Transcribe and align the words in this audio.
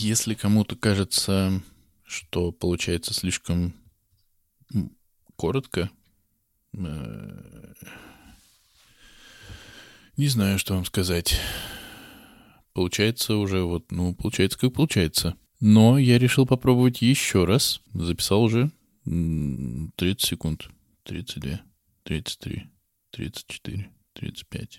Если 0.00 0.32
кому-то 0.32 0.76
кажется, 0.76 1.62
что 2.06 2.52
получается 2.52 3.12
слишком 3.12 3.74
коротко, 5.36 5.90
э, 6.72 7.74
не 10.16 10.28
знаю, 10.28 10.58
что 10.58 10.72
вам 10.72 10.86
сказать. 10.86 11.38
Получается 12.72 13.36
уже 13.36 13.62
вот, 13.62 13.92
ну, 13.92 14.14
получается 14.14 14.58
как 14.58 14.72
получается. 14.72 15.36
Но 15.60 15.98
я 15.98 16.18
решил 16.18 16.46
попробовать 16.46 17.02
еще 17.02 17.44
раз. 17.44 17.82
Записал 17.92 18.44
уже 18.44 18.70
30 19.04 20.20
секунд. 20.22 20.70
32, 21.02 21.60
33, 22.04 22.70
34, 23.10 23.90
35. 24.14 24.78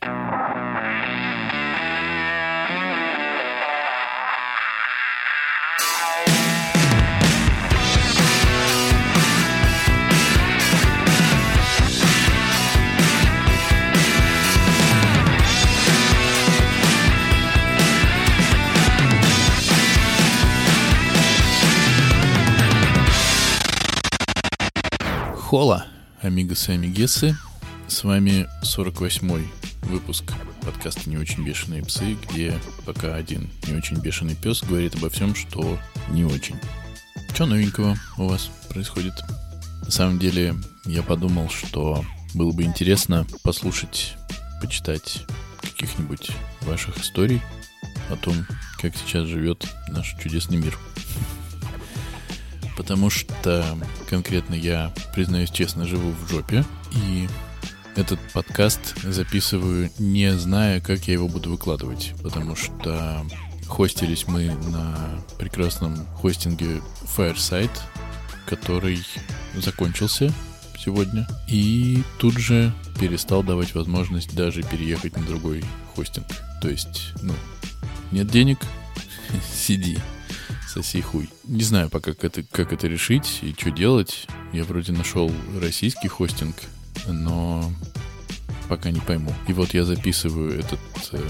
Хола, 25.51 25.86
амигасы 26.21 26.71
и 26.71 26.75
амигесы. 26.75 27.36
С 27.89 28.05
вами 28.05 28.47
48-й 28.64 29.46
выпуск 29.89 30.32
подкаста 30.61 31.09
«Не 31.09 31.18
очень 31.18 31.43
бешеные 31.43 31.83
псы», 31.83 32.16
где 32.23 32.58
пока 32.86 33.16
один 33.16 33.50
не 33.67 33.73
очень 33.73 33.97
бешеный 33.97 34.36
пес 34.36 34.64
говорит 34.64 34.95
обо 34.95 35.09
всем, 35.09 35.36
что 35.36 35.78
не 36.11 36.23
очень. 36.23 36.56
Что 37.33 37.47
новенького 37.47 37.97
у 38.17 38.30
вас 38.30 38.50
происходит? 38.69 39.26
На 39.84 39.92
самом 39.92 40.20
деле, 40.20 40.56
я 40.86 41.03
подумал, 41.03 41.50
что 41.50 42.06
было 42.33 42.54
бы 42.54 42.64
интересно 42.64 43.28
послушать, 43.44 44.16
почитать 44.61 45.26
каких-нибудь 45.61 46.31
ваших 46.61 46.98
историй 46.98 47.42
о 48.09 48.16
том, 48.16 48.36
как 48.81 48.95
сейчас 48.95 49.28
живет 49.28 49.67
наш 49.89 50.16
чудесный 50.17 50.56
мир– 50.56 50.80
потому 52.82 53.12
что 53.12 53.64
конкретно 54.10 54.56
я, 54.56 54.92
признаюсь 55.14 55.52
честно, 55.52 55.86
живу 55.86 56.14
в 56.14 56.32
жопе, 56.32 56.66
и 56.92 57.28
этот 57.96 58.20
подкаст 58.34 58.96
записываю, 59.04 59.92
не 60.00 60.34
зная, 60.34 60.82
как 60.82 61.08
я 61.08 61.14
его 61.14 61.28
буду 61.28 61.52
выкладывать, 61.52 62.14
потому 62.23 62.56
что 62.56 63.23
хостились 63.68 64.26
мы 64.28 64.56
на 64.72 64.98
прекрасном 65.38 66.08
хостинге 66.16 66.82
Fireside, 67.16 67.70
который 68.48 69.06
закончился 69.54 70.34
сегодня, 70.76 71.28
и 71.48 72.02
тут 72.18 72.34
же 72.40 72.73
перестал 73.00 73.44
давать 73.44 73.76
возможность 73.76 74.36
даже 74.36 74.64
переехать 74.64 75.16
на 75.16 75.23
другой 75.23 75.64
хостинг. 75.95 76.26
То 76.64 76.68
есть, 76.68 77.14
ну, 77.22 77.36
нет 78.12 78.26
денег, 78.26 78.58
сиди 79.54 80.00
соси 80.72 81.02
хуй. 81.02 81.30
Не 81.45 81.64
знаю 81.64 81.89
пока, 81.89 82.14
как 82.14 82.23
это, 82.23 82.44
как 82.44 82.72
это 82.72 82.88
решить 82.88 83.39
и 83.41 83.53
что 83.58 83.72
делать. 83.72 84.27
Я 84.53 84.64
вроде 84.64 84.94
нашел 84.94 85.31
российский 85.59 86.08
хостинг, 86.08 86.55
но 87.08 87.72
пока 88.69 88.89
не 88.89 89.02
пойму. 89.02 89.33
И 89.47 89.53
вот 89.53 89.73
я 89.73 89.83
записываю 89.83 90.58
этот, 90.58 90.80
э, 91.11 91.22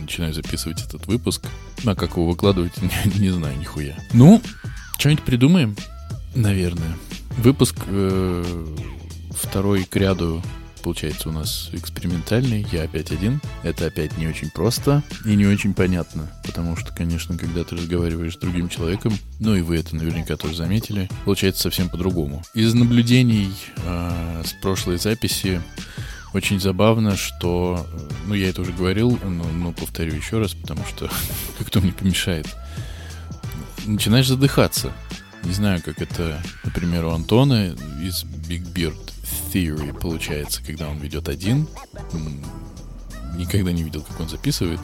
начинаю 0.00 0.32
записывать 0.32 0.82
этот 0.82 1.06
выпуск. 1.06 1.46
А 1.84 1.96
как 1.96 2.12
его 2.12 2.28
выкладывать, 2.28 2.72
не, 2.80 3.18
не 3.18 3.30
знаю 3.30 3.58
нихуя. 3.58 3.96
Ну, 4.12 4.40
что-нибудь 4.98 5.24
придумаем, 5.24 5.76
наверное. 6.36 6.96
Выпуск 7.38 7.76
э, 7.88 8.66
второй 9.30 9.84
к 9.84 9.96
ряду 9.96 10.42
получается 10.86 11.30
у 11.30 11.32
нас 11.32 11.70
экспериментальный, 11.72 12.64
я 12.70 12.84
опять 12.84 13.10
один. 13.10 13.40
Это 13.64 13.86
опять 13.86 14.16
не 14.18 14.28
очень 14.28 14.50
просто 14.50 15.02
и 15.24 15.34
не 15.34 15.44
очень 15.44 15.74
понятно, 15.74 16.30
потому 16.44 16.76
что, 16.76 16.94
конечно, 16.94 17.36
когда 17.36 17.64
ты 17.64 17.74
разговариваешь 17.74 18.34
с 18.34 18.38
другим 18.38 18.68
человеком, 18.68 19.12
ну 19.40 19.56
и 19.56 19.62
вы 19.62 19.78
это 19.78 19.96
наверняка 19.96 20.36
тоже 20.36 20.54
заметили, 20.54 21.10
получается 21.24 21.62
совсем 21.62 21.88
по-другому. 21.88 22.44
Из 22.54 22.72
наблюдений 22.72 23.52
э, 23.84 24.42
с 24.46 24.52
прошлой 24.62 24.98
записи 24.98 25.60
очень 26.32 26.60
забавно, 26.60 27.16
что, 27.16 27.84
ну 28.28 28.34
я 28.34 28.50
это 28.50 28.60
уже 28.60 28.70
говорил, 28.70 29.18
но, 29.24 29.42
но 29.42 29.72
повторю 29.72 30.14
еще 30.14 30.38
раз, 30.38 30.54
потому 30.54 30.84
что 30.84 31.10
кто 31.66 31.80
мне 31.80 31.92
помешает. 31.92 32.46
Начинаешь 33.86 34.28
задыхаться. 34.28 34.92
Не 35.42 35.52
знаю, 35.52 35.82
как 35.84 36.00
это, 36.00 36.40
например, 36.62 37.06
у 37.06 37.10
Антона 37.10 37.74
из 38.00 38.22
Big 38.22 38.72
Beard 38.72 39.15
Theory 39.56 39.98
получается, 39.98 40.62
когда 40.62 40.88
он 40.88 40.98
ведет 40.98 41.28
один. 41.28 41.66
Никогда 43.36 43.72
не 43.72 43.82
видел, 43.82 44.02
как 44.02 44.20
он 44.20 44.28
записывает. 44.28 44.80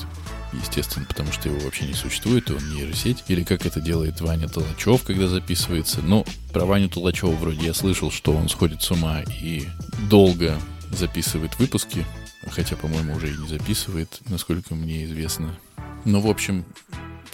Естественно, 0.53 1.07
потому 1.07 1.31
что 1.33 1.49
его 1.49 1.61
вообще 1.61 1.87
не 1.87 1.95
существует, 1.95 2.49
и 2.49 2.55
он 2.55 2.75
нейросеть. 2.75 3.25
Или 3.29 3.43
как 3.43 3.67
это 3.67 3.81
делает 3.81 4.21
Ваня 4.21 4.49
Толачев, 4.49 5.03
когда 5.03 5.29
записывается. 5.29 6.01
Но 6.03 6.25
про 6.53 6.65
Ваню 6.65 6.89
Толачева 6.89 7.33
вроде 7.33 7.67
я 7.67 7.75
слышал, 7.75 8.11
что 8.11 8.33
он 8.33 8.49
сходит 8.49 8.83
с 8.83 8.91
ума 8.91 9.23
и 9.23 9.67
долго 10.11 10.59
записывает 10.91 11.59
выпуски. 11.59 12.07
Хотя, 12.51 12.77
по-моему, 12.77 13.15
уже 13.15 13.31
и 13.31 13.37
не 13.37 13.49
записывает, 13.49 14.21
насколько 14.29 14.75
мне 14.75 15.05
известно. 15.05 15.55
Но, 16.05 16.21
в 16.21 16.27
общем, 16.27 16.65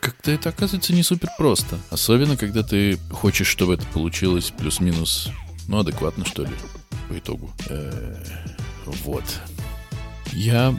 как-то 0.01 0.31
это 0.33 0.51
оказывается 0.51 0.93
не 0.93 1.03
супер 1.03 1.29
просто. 1.39 1.79
Особенно, 1.91 2.37
когда 2.37 2.63
ты 2.63 2.99
хочешь, 3.11 3.49
чтобы 3.49 3.75
это 3.75 3.87
получилось 3.87 4.53
плюс-минус, 4.57 5.31
ну, 5.67 5.79
адекватно, 5.79 6.25
что 6.25 6.43
ли 6.45 6.53
по 7.09 7.19
итогу. 7.19 7.51
Э, 7.69 8.23
вот. 9.05 9.25
Я 10.33 10.75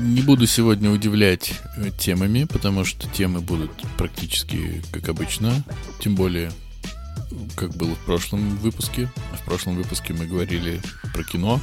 не 0.00 0.22
буду 0.22 0.46
сегодня 0.46 0.90
удивлять 0.90 1.54
э, 1.76 1.90
темами, 1.96 2.44
потому 2.44 2.84
что 2.84 3.08
темы 3.08 3.40
будут 3.40 3.70
практически 3.96 4.82
как 4.92 5.08
обычно. 5.08 5.64
Тем 6.00 6.14
более, 6.14 6.52
как 7.56 7.74
было 7.76 7.94
в 7.94 8.04
прошлом 8.04 8.56
выпуске. 8.56 9.10
В 9.40 9.44
прошлом 9.44 9.76
выпуске 9.76 10.12
мы 10.12 10.26
говорили 10.26 10.80
про 11.12 11.24
кино. 11.24 11.60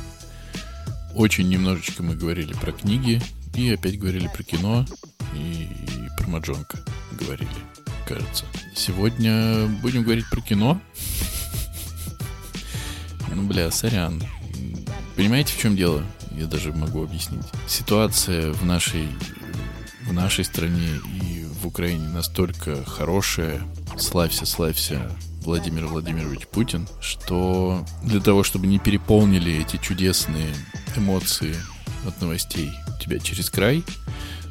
Очень 1.16 1.48
немножечко 1.50 2.04
мы 2.04 2.16
говорили 2.16 2.54
про 2.54 2.72
книги. 2.72 3.22
И 3.56 3.70
опять 3.72 4.00
говорили 4.00 4.30
про 4.34 4.44
кино. 4.44 4.86
И, 5.36 5.64
и 5.64 6.10
про 6.18 6.28
Маджонка 6.28 6.80
говорили, 7.14 7.50
кажется. 8.08 8.46
Сегодня 8.76 9.68
будем 9.82 10.04
говорить 10.04 10.30
про 10.30 10.42
кино. 10.42 10.82
Ну, 13.36 13.44
бля, 13.44 13.72
сорян. 13.72 14.22
Понимаете, 15.16 15.54
в 15.54 15.58
чем 15.60 15.76
дело? 15.76 16.04
Я 16.32 16.46
даже 16.46 16.72
могу 16.74 17.04
объяснить. 17.04 17.46
Ситуация 17.68 18.52
в 18.54 18.66
нашей, 18.66 19.08
в 20.04 20.14
нашей 20.14 20.46
стране 20.46 20.90
и 21.22 21.46
в 21.62 21.68
Украине 21.68 22.08
настолько 22.10 22.84
хорошая. 22.86 23.62
Славься, 23.98 24.46
славься, 24.46 25.12
Владимир 25.44 25.86
Владимирович 25.88 26.48
Путин, 26.48 26.88
что 27.02 27.86
для 28.04 28.20
того, 28.20 28.44
чтобы 28.44 28.68
не 28.68 28.80
переполнили 28.80 29.62
эти 29.62 29.78
чудесные 29.78 30.54
эмоции 30.96 31.56
от 32.08 32.20
новостей 32.22 32.72
тебя 33.02 33.20
через 33.20 33.50
край, 33.50 33.84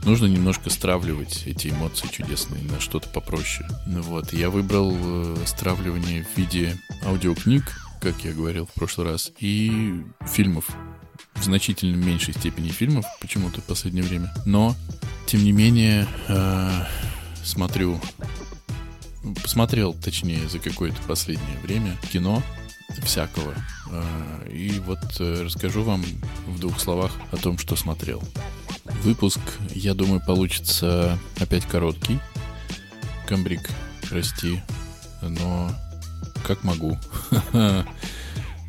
нужно 0.04 0.26
немножко 0.26 0.70
стравливать 0.70 1.44
эти 1.46 1.68
эмоции 1.68 2.08
чудесные 2.08 2.62
на 2.64 2.80
что-то 2.80 3.08
попроще. 3.08 3.68
Ну 3.86 4.02
вот, 4.02 4.32
я 4.32 4.50
выбрал 4.50 4.94
э, 4.94 5.36
стравливание 5.46 6.24
в 6.24 6.38
виде 6.38 6.76
аудиокниг, 7.04 7.81
как 8.02 8.24
я 8.24 8.32
говорил 8.32 8.66
в 8.66 8.72
прошлый 8.72 9.06
раз, 9.06 9.30
и 9.38 10.02
фильмов. 10.26 10.68
В 11.34 11.44
значительно 11.44 11.94
меньшей 11.94 12.34
степени 12.34 12.68
фильмов 12.68 13.06
почему-то 13.20 13.60
в 13.60 13.64
последнее 13.64 14.02
время. 14.02 14.34
Но, 14.44 14.74
тем 15.26 15.44
не 15.44 15.52
менее, 15.52 16.08
э, 16.26 16.84
смотрю, 17.44 18.00
посмотрел, 19.40 19.94
точнее, 19.94 20.48
за 20.48 20.58
какое-то 20.58 21.00
последнее 21.06 21.56
время 21.62 21.96
кино 22.12 22.42
всякого. 23.04 23.54
Э, 23.92 24.48
и 24.50 24.80
вот 24.80 24.98
э, 25.20 25.42
расскажу 25.44 25.84
вам 25.84 26.04
в 26.48 26.58
двух 26.58 26.80
словах 26.80 27.12
о 27.30 27.36
том, 27.36 27.56
что 27.56 27.76
смотрел. 27.76 28.20
Выпуск, 29.04 29.40
я 29.74 29.94
думаю, 29.94 30.20
получится 30.26 31.16
опять 31.38 31.66
короткий. 31.66 32.18
Камбрик, 33.28 33.70
прости, 34.08 34.60
но 35.22 35.70
как 36.42 36.64
могу. 36.64 36.98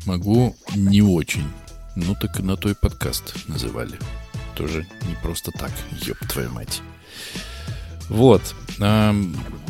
Могу 0.06 0.54
не 0.74 1.00
очень. 1.00 1.46
Ну 1.96 2.14
так 2.20 2.38
на 2.40 2.56
той 2.56 2.74
подкаст 2.74 3.34
называли. 3.48 3.98
Тоже 4.54 4.86
не 5.08 5.14
просто 5.22 5.50
так, 5.52 5.72
ёб 6.02 6.18
твою 6.28 6.50
мать. 6.50 6.82
Вот. 8.08 8.42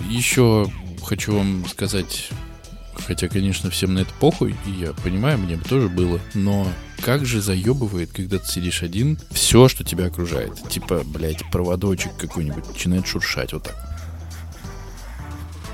Еще 0.08 0.66
хочу 1.02 1.36
вам 1.36 1.66
сказать, 1.68 2.30
хотя, 3.06 3.28
конечно, 3.28 3.70
всем 3.70 3.94
на 3.94 4.00
это 4.00 4.12
похуй, 4.18 4.56
и 4.66 4.70
я 4.70 4.92
понимаю, 4.92 5.38
мне 5.38 5.56
бы 5.56 5.64
тоже 5.64 5.88
было, 5.88 6.20
но 6.34 6.66
как 7.02 7.26
же 7.26 7.40
заебывает, 7.40 8.10
когда 8.12 8.38
ты 8.38 8.46
сидишь 8.46 8.82
один, 8.82 9.18
все, 9.30 9.68
что 9.68 9.84
тебя 9.84 10.06
окружает. 10.06 10.68
Типа, 10.68 11.02
блядь, 11.04 11.48
проводочек 11.50 12.16
какой-нибудь 12.16 12.66
начинает 12.66 13.06
шуршать 13.06 13.52
вот 13.52 13.64
так. 13.64 13.93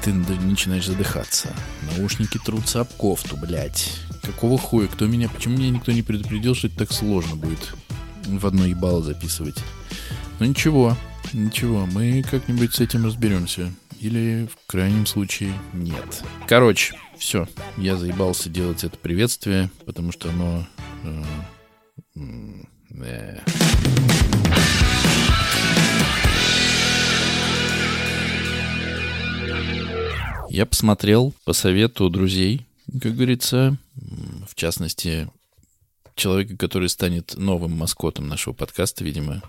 Ты 0.03 0.13
начинаешь 0.13 0.87
задыхаться. 0.87 1.55
Наушники 1.83 2.39
трутся 2.39 2.81
об 2.81 2.89
кофту, 2.89 3.37
блядь. 3.37 3.93
Какого 4.23 4.59
хуя? 4.59 4.89
Кто 4.89 5.07
меня... 5.07 5.29
Почему 5.29 5.57
меня 5.57 5.71
никто 5.71 5.93
не 5.93 6.03
предупредил, 6.03 6.55
что 6.55 6.69
это 6.69 6.79
так 6.79 6.93
сложно 6.93 7.37
будет 7.37 7.75
в 8.25 8.47
одно 8.47 8.67
ебало 8.67 9.03
записывать? 9.03 9.57
Ну 10.39 10.47
ничего, 10.47 10.97
ничего, 11.33 11.87
мы 11.87 12.23
как-нибудь 12.23 12.75
с 12.75 12.81
этим 12.81 13.05
разберемся. 13.05 13.73
Или 14.01 14.49
в 14.51 14.67
крайнем 14.67 15.05
случае 15.05 15.53
нет. 15.75 16.23
Короче, 16.47 16.95
все, 17.19 17.47
я 17.77 17.97
заебался 17.97 18.49
делать 18.49 18.85
это 18.85 18.97
приветствие, 18.97 19.71
потому 19.85 20.13
что 20.13 20.31
оно... 20.31 20.67
Э, 21.05 21.25
э, 23.03 23.41
Я 30.51 30.67
посмотрел 30.67 31.33
по 31.45 31.53
совету 31.53 32.11
друзей, 32.11 32.67
как 33.01 33.15
говорится, 33.15 33.79
в 34.49 34.57
частности, 34.57 35.31
человека, 36.17 36.57
который 36.57 36.89
станет 36.89 37.37
новым 37.37 37.71
маскотом 37.71 38.27
нашего 38.27 38.53
подкаста, 38.53 39.05
видимо, 39.05 39.45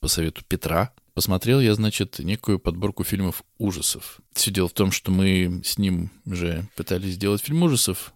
по 0.00 0.08
совету 0.08 0.42
Петра. 0.48 0.94
Посмотрел 1.12 1.60
я, 1.60 1.74
значит, 1.74 2.18
некую 2.18 2.58
подборку 2.58 3.04
фильмов 3.04 3.42
ужасов. 3.58 4.20
Все 4.32 4.50
дело 4.50 4.68
в 4.68 4.72
том, 4.72 4.90
что 4.90 5.10
мы 5.10 5.60
с 5.62 5.76
ним 5.76 6.10
уже 6.24 6.66
пытались 6.76 7.16
сделать 7.16 7.42
фильм 7.42 7.62
ужасов. 7.64 8.14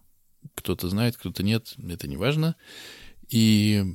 Кто-то 0.55 0.89
знает, 0.89 1.17
кто-то 1.17 1.43
нет, 1.43 1.75
это 1.87 2.07
не 2.07 2.17
важно. 2.17 2.55
И 3.29 3.85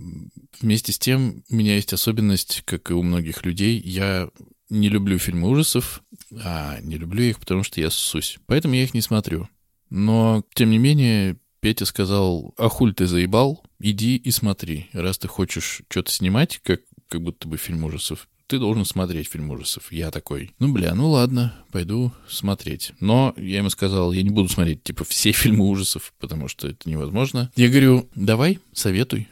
вместе 0.61 0.93
с 0.93 0.99
тем 1.01 1.43
у 1.51 1.57
меня 1.57 1.75
есть 1.75 1.93
особенность, 1.93 2.63
как 2.67 2.89
и 2.89 2.95
у 2.95 3.03
многих 3.03 3.45
людей, 3.45 3.81
я 3.81 4.31
не 4.69 4.89
люблю 4.89 5.19
фильмы 5.19 5.49
ужасов, 5.49 6.03
а 6.43 6.79
не 6.81 6.97
люблю 6.97 7.23
их, 7.23 7.39
потому 7.39 7.63
что 7.63 7.81
я 7.81 7.91
ссусь. 7.91 8.39
Поэтому 8.47 8.75
я 8.75 8.85
их 8.85 8.95
не 8.95 9.01
смотрю. 9.01 9.49
Но, 9.91 10.45
тем 10.55 10.71
не 10.71 10.79
менее, 10.79 11.37
Петя 11.61 11.85
сказал, 11.85 12.55
а 12.59 12.69
хуль 12.69 12.95
ты 12.95 13.07
заебал, 13.07 13.63
иди 13.79 14.17
и 14.17 14.31
смотри. 14.31 14.89
Раз 14.93 15.19
ты 15.19 15.29
хочешь 15.29 15.83
что-то 15.89 16.11
снимать, 16.11 16.61
как, 16.63 16.81
как 17.09 17.23
будто 17.23 17.49
бы 17.49 17.57
фильм 17.57 17.85
ужасов, 17.85 18.29
ты 18.47 18.59
должен 18.59 18.85
смотреть 18.85 19.29
фильм 19.29 19.51
ужасов. 19.51 19.91
Я 19.91 20.11
такой, 20.11 20.53
ну, 20.59 20.73
бля, 20.73 20.95
ну 20.95 21.11
ладно, 21.11 21.55
пойду 21.73 22.13
смотреть. 22.29 22.93
Но 23.01 23.35
я 23.37 23.59
ему 23.59 23.71
сказал, 23.71 24.13
я 24.13 24.23
не 24.23 24.31
буду 24.31 24.49
смотреть, 24.49 24.83
типа, 24.83 25.05
все 25.05 25.33
фильмы 25.33 25.69
ужасов, 25.69 26.13
потому 26.19 26.49
что 26.49 26.69
это 26.69 26.89
невозможно. 26.89 27.51
Я 27.57 27.69
говорю, 27.69 28.09
давай, 28.15 28.61
советуй 28.73 29.29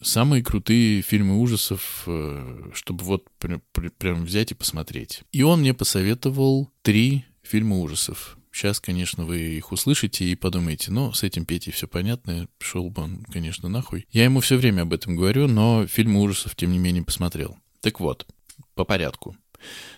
самые 0.00 0.42
крутые 0.42 1.02
фильмы 1.02 1.40
ужасов, 1.40 2.04
э, 2.06 2.70
чтобы 2.74 3.04
вот 3.04 3.28
прям, 3.38 3.62
прям 3.98 4.24
взять 4.24 4.52
и 4.52 4.54
посмотреть. 4.54 5.22
И 5.32 5.42
он 5.42 5.60
мне 5.60 5.74
посоветовал 5.74 6.70
три 6.82 7.24
фильма 7.42 7.78
ужасов. 7.78 8.38
Сейчас, 8.52 8.80
конечно, 8.80 9.24
вы 9.24 9.38
их 9.38 9.70
услышите 9.72 10.24
и 10.24 10.34
подумаете, 10.34 10.90
ну, 10.90 11.12
с 11.12 11.22
этим 11.22 11.44
Петей 11.44 11.72
все 11.72 11.86
понятно, 11.86 12.48
шел 12.58 12.90
бы 12.90 13.02
он, 13.02 13.24
конечно, 13.30 13.68
нахуй. 13.68 14.06
Я 14.10 14.24
ему 14.24 14.40
все 14.40 14.56
время 14.56 14.82
об 14.82 14.92
этом 14.92 15.16
говорю, 15.16 15.46
но 15.46 15.86
фильмы 15.86 16.20
ужасов, 16.20 16.56
тем 16.56 16.72
не 16.72 16.78
менее, 16.78 17.04
посмотрел. 17.04 17.56
Так 17.80 18.00
вот, 18.00 18.26
по 18.74 18.84
порядку. 18.84 19.36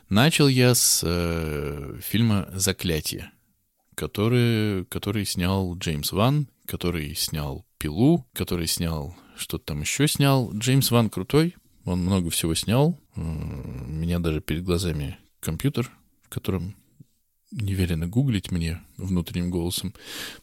Начал 0.09 0.49
я 0.49 0.75
с 0.75 1.03
э, 1.05 1.99
фильма 2.03 2.51
«Заклятие», 2.53 3.31
который, 3.95 4.85
который 4.87 5.25
снял 5.25 5.77
Джеймс 5.77 6.13
Ван, 6.13 6.49
который 6.67 7.15
снял 7.15 7.65
«Пилу», 7.79 8.27
который 8.33 8.67
снял 8.67 9.17
что-то 9.41 9.65
там 9.65 9.81
еще 9.81 10.07
снял. 10.07 10.53
Джеймс 10.53 10.91
Ван 10.91 11.11
крутой, 11.11 11.57
он 11.85 12.01
много 12.01 12.31
всего 12.31 12.55
снял. 12.55 12.99
У 13.17 13.21
меня 13.21 14.19
даже 14.19 14.41
перед 14.41 14.65
глазами 14.65 15.19
компьютер, 15.41 15.91
в 16.23 16.29
котором 16.29 16.77
неверенно 17.51 18.07
гуглить 18.07 18.51
мне 18.51 18.81
внутренним 18.97 19.51
голосом. 19.51 19.95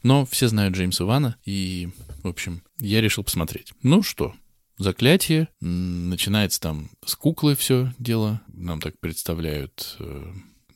Но 0.04 0.26
все 0.26 0.48
знают 0.48 0.76
Джеймса 0.76 1.06
Вана, 1.06 1.38
и, 1.46 1.90
в 2.24 2.28
общем, 2.28 2.64
я 2.80 3.02
решил 3.02 3.24
посмотреть. 3.24 3.72
Ну 3.82 4.04
что, 4.04 4.34
заклятие. 4.78 5.48
Начинается 5.62 6.60
там 6.60 6.90
с 7.06 7.16
куклы 7.16 7.56
все 7.56 7.94
дело. 7.98 8.42
Нам 8.48 8.82
так 8.82 9.00
представляют, 9.00 9.96
э, 10.00 10.34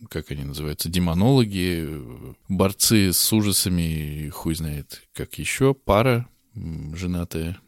как 0.10 0.32
они 0.32 0.44
называются, 0.44 0.90
демонологи, 0.90 1.88
борцы 2.48 3.12
с 3.12 3.34
ужасами, 3.34 4.30
хуй 4.30 4.56
знает, 4.56 5.04
как 5.14 5.38
еще, 5.38 5.74
пара 5.74 6.28
женатая, 6.54 7.60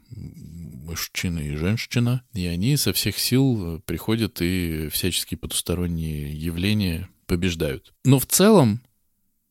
мужчина 0.83 1.39
и 1.39 1.55
женщина, 1.55 2.23
и 2.33 2.45
они 2.45 2.77
со 2.77 2.93
всех 2.93 3.17
сил 3.17 3.81
приходят 3.85 4.41
и 4.41 4.89
всяческие 4.89 5.37
потусторонние 5.37 6.31
явления 6.33 7.09
побеждают. 7.25 7.93
Но 8.03 8.19
в 8.19 8.25
целом, 8.25 8.81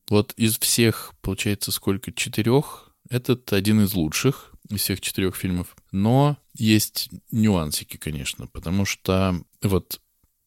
вот 0.08 0.32
из 0.36 0.58
всех, 0.58 1.14
получается, 1.20 1.72
сколько, 1.72 2.12
четырех, 2.12 2.94
этот 3.08 3.52
один 3.52 3.82
из 3.82 3.94
лучших 3.94 4.52
из 4.70 4.80
всех 4.80 5.00
четырех 5.00 5.36
фильмов. 5.36 5.76
Но 5.90 6.38
есть 6.54 7.10
нюансики, 7.30 7.96
конечно, 7.96 8.46
потому 8.46 8.84
что 8.84 9.42
вот 9.62 10.00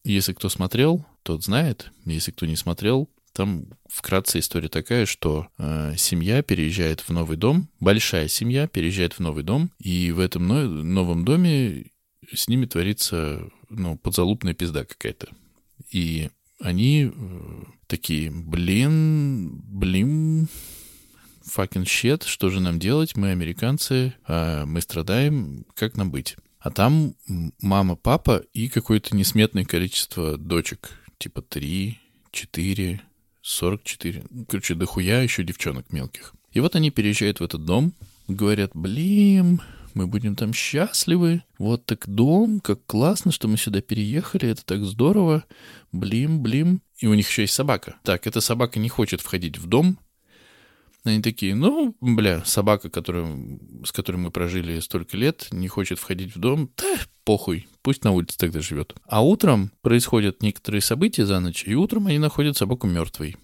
если 0.04 0.32
кто 0.32 0.48
смотрел, 0.48 1.04
тот 1.22 1.44
знает, 1.44 1.90
если 2.04 2.30
кто 2.30 2.46
не 2.46 2.56
смотрел, 2.56 3.10
там 3.36 3.66
вкратце 3.86 4.38
история 4.38 4.68
такая, 4.68 5.04
что 5.04 5.48
э, 5.58 5.94
семья 5.98 6.42
переезжает 6.42 7.00
в 7.02 7.10
новый 7.10 7.36
дом, 7.36 7.68
большая 7.80 8.28
семья 8.28 8.66
переезжает 8.66 9.12
в 9.12 9.20
новый 9.20 9.44
дом, 9.44 9.70
и 9.78 10.10
в 10.10 10.20
этом 10.20 10.48
но- 10.48 10.64
новом 10.64 11.26
доме 11.26 11.92
с 12.32 12.48
ними 12.48 12.64
творится, 12.64 13.46
ну, 13.68 13.98
подзалупная 13.98 14.54
пизда 14.54 14.84
какая-то. 14.86 15.28
И 15.92 16.30
они 16.60 17.12
э, 17.14 17.64
такие, 17.86 18.30
блин, 18.30 19.60
блин, 19.66 20.48
fucking 21.44 21.84
shit, 21.84 22.26
что 22.26 22.48
же 22.48 22.60
нам 22.60 22.78
делать? 22.78 23.16
Мы 23.16 23.32
американцы, 23.32 24.14
э, 24.26 24.64
мы 24.64 24.80
страдаем, 24.80 25.66
как 25.74 25.98
нам 25.98 26.10
быть? 26.10 26.36
А 26.58 26.70
там 26.70 27.14
мама, 27.60 27.96
папа 27.96 28.42
и 28.54 28.68
какое-то 28.68 29.14
несметное 29.14 29.66
количество 29.66 30.38
дочек, 30.38 30.98
типа 31.18 31.42
три, 31.42 32.00
четыре, 32.32 33.02
44. 33.46 34.24
Короче, 34.48 34.74
дохуя 34.74 35.22
еще 35.22 35.44
девчонок 35.44 35.92
мелких. 35.92 36.34
И 36.52 36.58
вот 36.58 36.74
они 36.74 36.90
переезжают 36.90 37.38
в 37.38 37.44
этот 37.44 37.64
дом, 37.64 37.92
говорят, 38.26 38.72
блин, 38.74 39.60
мы 39.94 40.08
будем 40.08 40.34
там 40.34 40.52
счастливы. 40.52 41.44
Вот 41.58 41.86
так 41.86 42.08
дом, 42.08 42.58
как 42.60 42.84
классно, 42.86 43.30
что 43.30 43.46
мы 43.46 43.56
сюда 43.56 43.80
переехали, 43.80 44.48
это 44.48 44.64
так 44.64 44.82
здорово. 44.84 45.44
Блин, 45.92 46.42
блин. 46.42 46.80
И 46.98 47.06
у 47.06 47.14
них 47.14 47.28
еще 47.28 47.42
есть 47.42 47.54
собака. 47.54 47.96
Так, 48.02 48.26
эта 48.26 48.40
собака 48.40 48.80
не 48.80 48.88
хочет 48.88 49.20
входить 49.20 49.58
в 49.58 49.66
дом. 49.66 49.98
Они 51.06 51.22
такие, 51.22 51.54
ну, 51.54 51.94
бля, 52.00 52.44
собака, 52.44 52.90
которую, 52.90 53.60
с 53.84 53.92
которой 53.92 54.16
мы 54.16 54.32
прожили 54.32 54.80
столько 54.80 55.16
лет, 55.16 55.46
не 55.52 55.68
хочет 55.68 56.00
входить 56.00 56.34
в 56.34 56.40
дом. 56.40 56.68
Да, 56.76 56.98
похуй, 57.24 57.68
пусть 57.82 58.02
на 58.02 58.10
улице 58.10 58.36
тогда 58.36 58.60
живет. 58.60 58.94
А 59.06 59.24
утром 59.24 59.70
происходят 59.82 60.42
некоторые 60.42 60.80
события 60.80 61.24
за 61.24 61.38
ночь, 61.38 61.62
и 61.64 61.76
утром 61.76 62.08
они 62.08 62.18
находят 62.18 62.56
собаку 62.56 62.88
мертвой. 62.88 63.36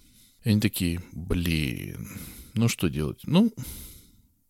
Они 0.43 0.59
такие, 0.59 1.01
блин, 1.13 2.09
ну 2.53 2.67
что 2.67 2.89
делать? 2.89 3.21
Ну, 3.23 3.53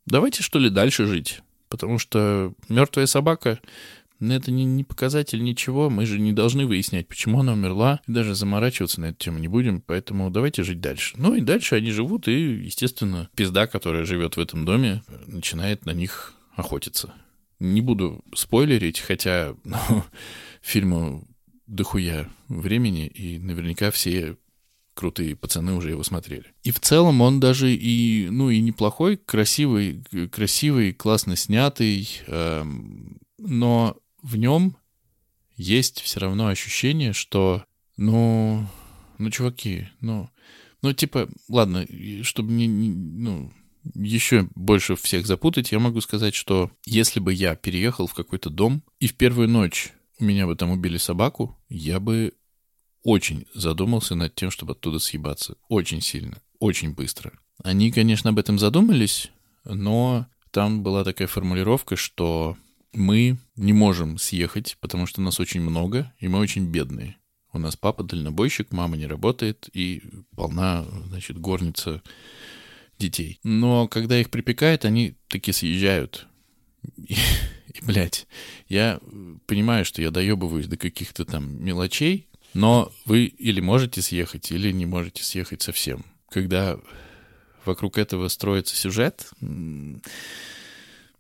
давайте 0.08 0.42
что 0.42 0.58
ли 0.58 0.72
дальше 0.72 1.06
жить. 1.06 1.42
Потому 1.70 2.00
что 2.00 2.54
мертвая 2.68 3.06
собака 3.06 3.60
это 4.32 4.52
не, 4.52 4.64
не 4.64 4.84
показатель 4.84 5.44
ничего. 5.44 5.90
Мы 5.90 6.06
же 6.06 6.20
не 6.20 6.32
должны 6.32 6.66
выяснять, 6.66 7.08
почему 7.08 7.42
она 7.42 7.54
умерла. 7.54 8.00
И 8.08 8.12
даже 8.12 8.36
заморачиваться 8.36 9.02
на 9.02 9.06
эту 9.08 9.18
тему 9.18 9.40
не 9.40 9.48
будем. 9.48 9.82
Поэтому 9.82 10.30
давайте 10.30 10.64
жить 10.64 10.80
дальше. 10.80 11.16
Ну 11.18 11.36
и 11.36 11.42
дальше 11.42 11.76
они 11.76 11.92
живут, 11.92 12.28
и, 12.28 12.64
естественно, 12.64 13.30
пизда, 13.36 13.68
которая 13.68 14.06
живет 14.06 14.38
в 14.38 14.40
этом 14.40 14.64
доме, 14.66 15.04
начинает 15.28 15.86
на 15.86 15.92
них 15.92 16.34
охотиться. 16.56 17.14
Не 17.60 17.82
буду 17.82 18.24
спойлерить, 18.34 19.00
хотя 19.00 19.56
ну, 19.66 20.04
фильму 20.62 21.28
дохуя 21.68 22.30
времени, 22.48 23.08
и 23.08 23.40
наверняка 23.40 23.92
все 23.92 24.38
крутые 24.94 25.36
пацаны 25.36 25.74
уже 25.74 25.90
его 25.90 26.04
смотрели. 26.04 26.46
И 26.64 26.72
в 26.72 26.80
целом 26.80 27.22
он 27.22 27.40
даже 27.40 27.74
и, 27.74 28.30
ну, 28.30 28.50
и 28.50 28.60
неплохой, 28.60 29.18
красивый, 29.18 30.04
красивый, 30.32 30.94
классно 30.94 31.36
снятый, 31.36 32.08
эм, 32.28 33.18
но 33.40 33.98
в 34.24 34.38
нем 34.38 34.78
есть 35.56 36.02
все 36.02 36.20
равно 36.20 36.48
ощущение, 36.48 37.14
что, 37.14 37.66
ну, 37.98 38.68
ну, 39.20 39.30
чуваки, 39.30 39.90
ну, 40.00 40.30
ну, 40.82 40.94
типа, 40.94 41.30
ладно, 41.48 41.86
чтобы 42.24 42.52
не, 42.52 42.68
не 42.68 42.90
ну, 42.90 43.54
еще 43.94 44.48
больше 44.56 44.96
всех 44.96 45.28
запутать, 45.28 45.72
я 45.72 45.80
могу 45.80 46.02
сказать, 46.02 46.34
что 46.34 46.72
если 46.86 47.20
бы 47.20 47.34
я 47.34 47.56
переехал 47.56 48.08
в 48.08 48.14
какой-то 48.14 48.50
дом, 48.50 48.84
и 49.00 49.08
в 49.08 49.14
первую 49.16 49.50
ночь 49.50 49.92
меня 50.20 50.48
бы 50.48 50.56
там 50.56 50.72
убили 50.72 50.98
собаку, 50.98 51.62
я 51.70 52.00
бы 52.00 52.34
очень 53.04 53.46
задумался 53.54 54.16
над 54.16 54.34
тем, 54.36 54.50
чтобы 54.52 54.72
оттуда 54.72 55.00
съебаться. 55.00 55.58
Очень 55.68 56.02
сильно, 56.02 56.42
очень 56.60 56.94
быстро. 56.94 57.34
Они, 57.64 57.92
конечно, 57.92 58.30
об 58.30 58.40
этом 58.40 58.58
задумались, 58.58 59.32
но 59.66 60.28
там 60.52 60.84
была 60.84 61.04
такая 61.04 61.28
формулировка, 61.28 61.96
что 61.96 62.58
мы 62.94 63.38
не 63.56 63.74
можем 63.74 64.18
съехать, 64.18 64.78
потому 64.80 65.06
что 65.06 65.22
нас 65.22 65.40
очень 65.40 65.62
много, 65.62 66.14
и 66.20 66.28
мы 66.28 66.40
очень 66.40 66.66
бедные. 66.66 67.18
У 67.52 67.60
нас 67.60 67.76
папа 67.76 68.04
дальнобойщик, 68.04 68.72
мама 68.72 68.98
не 68.98 69.06
работает, 69.06 69.70
и 69.74 70.02
полна, 70.36 70.86
значит, 71.08 71.38
горница 71.38 72.02
детей. 72.98 73.40
Но 73.44 73.88
когда 73.88 74.20
их 74.20 74.30
припекает, 74.30 74.86
они 74.86 75.16
таки 75.28 75.52
съезжают. 75.52 76.28
И, 76.98 77.14
и 77.14 77.82
блядь, 77.86 78.28
я 78.70 79.00
понимаю, 79.46 79.86
что 79.86 80.02
я 80.02 80.10
доебываюсь 80.10 80.68
до 80.68 80.78
каких-то 80.78 81.26
там 81.26 81.64
мелочей, 81.64 82.28
но 82.54 82.92
вы 83.06 83.26
или 83.26 83.62
можете 83.62 84.02
съехать, 84.02 84.52
или 84.52 84.72
не 84.72 84.86
можете 84.86 85.24
съехать 85.24 85.62
совсем. 85.62 86.06
Когда 86.30 86.80
вокруг 87.66 87.98
этого 87.98 88.28
строится 88.28 88.76
сюжет, 88.76 89.30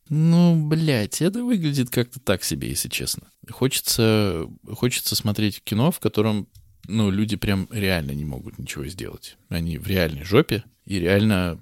ну, 0.10 0.68
блядь, 0.68 1.22
это 1.22 1.44
выглядит 1.44 1.90
как-то 1.90 2.20
так 2.20 2.44
себе, 2.44 2.70
если 2.70 2.90
честно. 2.90 3.28
Хочется, 3.50 4.48
хочется 4.74 5.16
смотреть 5.16 5.64
кино, 5.64 5.92
в 5.92 6.00
котором, 6.00 6.48
ну, 6.88 7.10
люди 7.10 7.36
прям 7.36 7.68
реально 7.72 8.12
не 8.12 8.26
могут 8.26 8.60
ничего 8.60 8.86
сделать. 8.86 9.38
Они 9.50 9.78
в 9.78 9.88
реальной 9.88 10.24
жопе 10.24 10.64
и 10.86 11.00
реально 11.00 11.62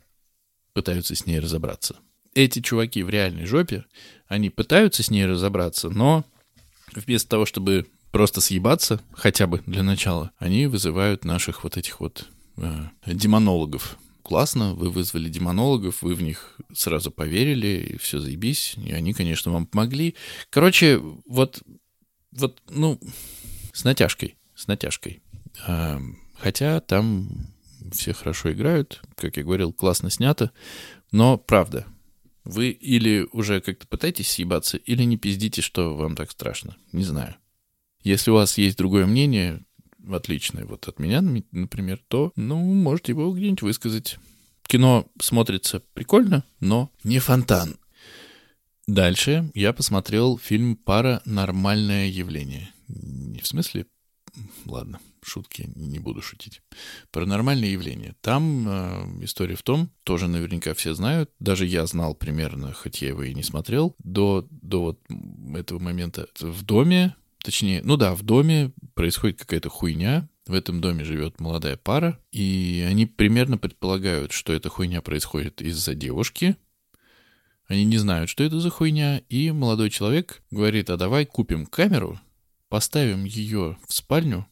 пытаются 0.73 1.15
с 1.15 1.25
ней 1.25 1.39
разобраться. 1.39 1.97
Эти 2.33 2.61
чуваки 2.61 3.03
в 3.03 3.09
реальной 3.09 3.45
жопе, 3.45 3.85
они 4.27 4.49
пытаются 4.49 5.03
с 5.03 5.11
ней 5.11 5.25
разобраться, 5.25 5.89
но 5.89 6.23
вместо 6.95 7.29
того, 7.29 7.45
чтобы 7.45 7.87
просто 8.11 8.41
съебаться, 8.41 9.01
хотя 9.13 9.47
бы 9.47 9.61
для 9.65 9.83
начала, 9.83 10.31
они 10.37 10.67
вызывают 10.67 11.25
наших 11.25 11.63
вот 11.63 11.77
этих 11.77 11.99
вот 11.99 12.27
э, 12.57 12.87
демонологов, 13.05 13.97
классно, 14.21 14.73
вы 14.73 14.89
вызвали 14.89 15.29
демонологов, 15.29 16.01
вы 16.01 16.15
в 16.15 16.21
них 16.21 16.57
сразу 16.73 17.11
поверили, 17.11 17.91
и 17.93 17.97
все 17.97 18.19
заебись, 18.19 18.75
и 18.77 18.91
они, 18.91 19.13
конечно, 19.13 19.51
вам 19.51 19.65
помогли. 19.65 20.15
Короче, 20.49 20.97
вот, 21.25 21.61
вот, 22.31 22.61
ну, 22.69 22.99
с 23.73 23.83
натяжкой, 23.83 24.37
с 24.55 24.67
натяжкой. 24.67 25.21
А, 25.65 25.99
хотя 26.37 26.79
там 26.79 27.29
все 27.91 28.13
хорошо 28.13 28.51
играют, 28.51 29.01
как 29.15 29.37
я 29.37 29.43
говорил, 29.43 29.73
классно 29.73 30.09
снято, 30.09 30.51
но 31.11 31.37
правда, 31.37 31.85
вы 32.43 32.69
или 32.69 33.27
уже 33.31 33.61
как-то 33.61 33.87
пытаетесь 33.87 34.29
съебаться, 34.29 34.77
или 34.77 35.03
не 35.03 35.17
пиздите, 35.17 35.61
что 35.61 35.95
вам 35.95 36.15
так 36.15 36.31
страшно. 36.31 36.75
Не 36.91 37.03
знаю. 37.03 37.35
Если 38.03 38.31
у 38.31 38.35
вас 38.35 38.57
есть 38.57 38.77
другое 38.77 39.05
мнение, 39.05 39.63
отличное 40.09 40.65
вот 40.65 40.87
от 40.87 40.99
меня, 40.99 41.21
например, 41.51 41.99
то, 42.07 42.31
ну, 42.35 42.57
можете 42.59 43.11
его 43.11 43.31
где-нибудь 43.31 43.61
высказать. 43.61 44.17
Кино 44.63 45.07
смотрится 45.19 45.81
прикольно, 45.93 46.43
но 46.59 46.91
не 47.03 47.19
фонтан. 47.19 47.77
Дальше 48.87 49.51
я 49.53 49.73
посмотрел 49.73 50.37
фильм 50.37 50.75
«Паранормальное 50.75 52.07
явление». 52.07 52.71
Не 52.87 53.39
в 53.39 53.47
смысле... 53.47 53.85
Ладно, 54.65 54.99
шутки, 55.21 55.69
не 55.75 55.99
буду 55.99 56.21
шутить. 56.21 56.61
«Паранормальное 57.11 57.69
явление». 57.69 58.15
Там 58.21 58.67
э, 58.67 59.23
история 59.25 59.55
в 59.55 59.63
том, 59.63 59.91
тоже 60.03 60.27
наверняка 60.27 60.73
все 60.73 60.93
знают, 60.93 61.31
даже 61.39 61.65
я 61.65 61.85
знал 61.85 62.15
примерно, 62.15 62.73
хоть 62.73 63.01
я 63.01 63.09
его 63.09 63.23
и 63.23 63.33
не 63.33 63.43
смотрел, 63.43 63.95
до, 63.99 64.47
до 64.49 64.81
вот 64.81 64.99
этого 65.55 65.79
момента. 65.79 66.27
В 66.39 66.63
доме 66.63 67.15
Точнее, 67.43 67.81
ну 67.83 67.97
да, 67.97 68.13
в 68.13 68.23
доме 68.23 68.71
происходит 68.93 69.39
какая-то 69.39 69.69
хуйня, 69.69 70.29
в 70.45 70.53
этом 70.53 70.81
доме 70.81 71.03
живет 71.03 71.39
молодая 71.39 71.77
пара, 71.77 72.19
и 72.31 72.85
они 72.87 73.05
примерно 73.05 73.57
предполагают, 73.57 74.31
что 74.31 74.53
эта 74.53 74.69
хуйня 74.69 75.01
происходит 75.01 75.61
из-за 75.61 75.95
девушки. 75.95 76.55
Они 77.67 77.85
не 77.85 77.97
знают, 77.97 78.29
что 78.29 78.43
это 78.43 78.59
за 78.59 78.69
хуйня, 78.69 79.19
и 79.29 79.51
молодой 79.51 79.89
человек 79.89 80.43
говорит, 80.51 80.89
а 80.89 80.97
давай 80.97 81.25
купим 81.25 81.65
камеру, 81.65 82.19
поставим 82.69 83.23
ее 83.23 83.77
в 83.87 83.93
спальню 83.93 84.45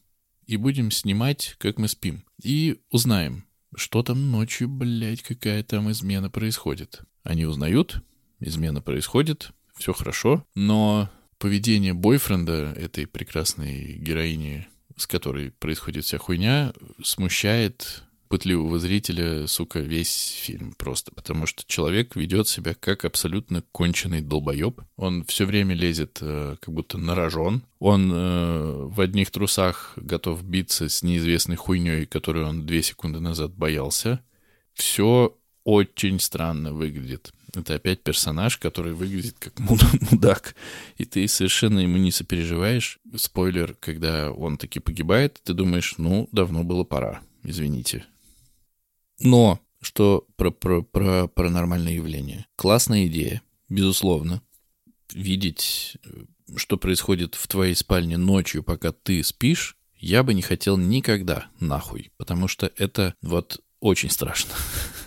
и 0.46 0.56
будем 0.56 0.90
снимать, 0.90 1.54
как 1.58 1.78
мы 1.78 1.86
спим. 1.86 2.24
И 2.42 2.80
узнаем, 2.90 3.44
что 3.74 4.02
там 4.02 4.30
ночью, 4.30 4.68
блядь, 4.68 5.22
какая 5.22 5.62
там 5.62 5.90
измена 5.90 6.30
происходит. 6.30 7.02
Они 7.22 7.44
узнают, 7.44 8.02
измена 8.40 8.80
происходит, 8.80 9.52
все 9.76 9.92
хорошо, 9.92 10.44
но 10.54 11.10
поведение 11.40 11.94
бойфренда 11.94 12.74
этой 12.76 13.06
прекрасной 13.06 13.94
героини, 13.94 14.68
с 14.96 15.06
которой 15.06 15.50
происходит 15.50 16.04
вся 16.04 16.18
хуйня, 16.18 16.72
смущает 17.02 18.04
пытливого 18.28 18.78
зрителя, 18.78 19.48
сука, 19.48 19.80
весь 19.80 20.38
фильм 20.44 20.74
просто. 20.74 21.12
Потому 21.12 21.46
что 21.46 21.64
человек 21.66 22.14
ведет 22.14 22.46
себя 22.46 22.74
как 22.74 23.04
абсолютно 23.04 23.64
конченый 23.72 24.20
долбоеб. 24.20 24.82
Он 24.96 25.24
все 25.24 25.46
время 25.46 25.74
лезет 25.74 26.18
э, 26.20 26.56
как 26.60 26.72
будто 26.72 26.96
на 26.96 27.16
рожон. 27.16 27.62
Он 27.80 28.12
э, 28.12 28.72
в 28.84 29.00
одних 29.00 29.32
трусах 29.32 29.94
готов 29.96 30.44
биться 30.44 30.88
с 30.88 31.02
неизвестной 31.02 31.56
хуйней, 31.56 32.06
которую 32.06 32.46
он 32.46 32.66
две 32.66 32.82
секунды 32.82 33.18
назад 33.18 33.52
боялся. 33.52 34.20
Все 34.74 35.36
очень 35.64 36.20
странно 36.20 36.72
выглядит. 36.72 37.32
Это 37.54 37.74
опять 37.74 38.02
персонаж, 38.02 38.58
который 38.58 38.92
выглядит 38.92 39.36
как 39.38 39.58
мудак, 40.10 40.54
и 40.98 41.04
ты 41.04 41.26
совершенно 41.28 41.80
ему 41.80 41.96
не 41.96 42.10
сопереживаешь. 42.10 42.98
Спойлер, 43.16 43.74
когда 43.80 44.30
он 44.30 44.56
таки 44.56 44.80
погибает, 44.80 45.40
ты 45.42 45.54
думаешь, 45.54 45.94
ну, 45.98 46.28
давно 46.32 46.64
было 46.64 46.84
пора, 46.84 47.20
извините. 47.42 48.04
Но 49.20 49.60
что 49.80 50.26
про, 50.36 50.50
про, 50.50 50.82
про 50.82 51.26
паранормальное 51.28 51.94
явление. 51.94 52.46
Классная 52.56 53.06
идея, 53.06 53.42
безусловно. 53.68 54.42
Видеть, 55.12 55.96
что 56.56 56.76
происходит 56.76 57.34
в 57.34 57.48
твоей 57.48 57.74
спальне 57.74 58.16
ночью, 58.16 58.62
пока 58.62 58.92
ты 58.92 59.24
спишь, 59.24 59.76
я 59.96 60.22
бы 60.22 60.34
не 60.34 60.42
хотел 60.42 60.76
никогда, 60.76 61.46
нахуй. 61.58 62.12
Потому 62.16 62.48
что 62.48 62.70
это 62.76 63.14
вот 63.22 63.62
очень 63.80 64.10
страшно. 64.10 64.54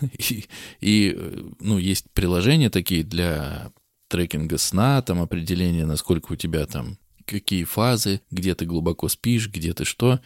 и, 0.00 0.44
и, 0.80 1.16
ну, 1.60 1.78
есть 1.78 2.10
приложения 2.12 2.70
такие 2.70 3.02
для 3.04 3.72
трекинга 4.08 4.58
сна, 4.58 5.02
там 5.02 5.20
определение, 5.20 5.86
насколько 5.86 6.32
у 6.32 6.36
тебя 6.36 6.66
там 6.66 6.98
какие 7.24 7.64
фазы, 7.64 8.20
где 8.30 8.54
ты 8.54 8.66
глубоко 8.66 9.08
спишь, 9.08 9.48
где 9.48 9.72
ты 9.72 9.84
что. 9.84 10.20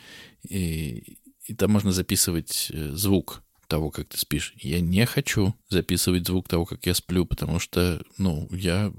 И, 0.49 1.19
и 1.45 1.55
там 1.55 1.71
можно 1.71 1.93
записывать 1.93 2.71
э, 2.73 2.91
звук 2.93 3.43
того, 3.69 3.91
как 3.91 4.09
ты 4.09 4.19
спишь. 4.19 4.55
Я 4.57 4.81
не 4.81 5.07
хочу 5.07 5.55
записывать 5.69 6.27
звук 6.27 6.49
того, 6.49 6.65
как 6.65 6.85
я 6.87 6.95
сплю, 6.95 7.27
потому 7.27 7.59
что, 7.59 8.03
ну, 8.17 8.49
я 8.51 8.93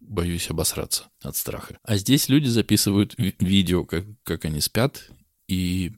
боюсь 0.00 0.50
обосраться 0.50 1.04
от 1.22 1.36
страха. 1.36 1.78
А 1.82 1.96
здесь 1.96 2.28
люди 2.28 2.46
записывают 2.46 3.14
видео, 3.40 3.84
как, 3.84 4.04
как 4.22 4.44
они 4.44 4.60
спят, 4.60 5.10
и 5.48 5.92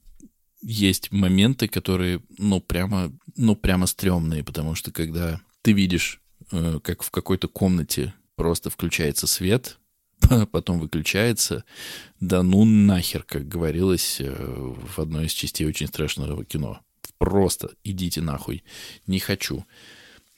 есть 0.64 1.12
моменты, 1.12 1.68
которые, 1.68 2.20
ну, 2.38 2.60
прямо, 2.60 3.12
ну, 3.36 3.54
прямо 3.54 3.86
стрёмные, 3.86 4.42
потому 4.42 4.74
что 4.74 4.90
когда 4.90 5.40
ты 5.62 5.72
видишь, 5.72 6.20
э, 6.50 6.80
как 6.82 7.02
в 7.02 7.10
какой-то 7.10 7.48
комнате 7.48 8.14
просто 8.34 8.70
включается 8.70 9.26
свет, 9.26 9.78
потом 10.52 10.80
выключается, 10.80 11.64
да 12.20 12.42
ну 12.42 12.64
нахер, 12.64 13.22
как 13.24 13.46
говорилось 13.46 14.20
э, 14.20 14.32
в 14.34 14.98
одной 14.98 15.26
из 15.26 15.32
частей 15.32 15.66
очень 15.66 15.86
страшного 15.86 16.44
кино. 16.44 16.80
Просто 17.18 17.70
идите 17.84 18.22
нахуй, 18.22 18.64
не 19.06 19.18
хочу. 19.18 19.64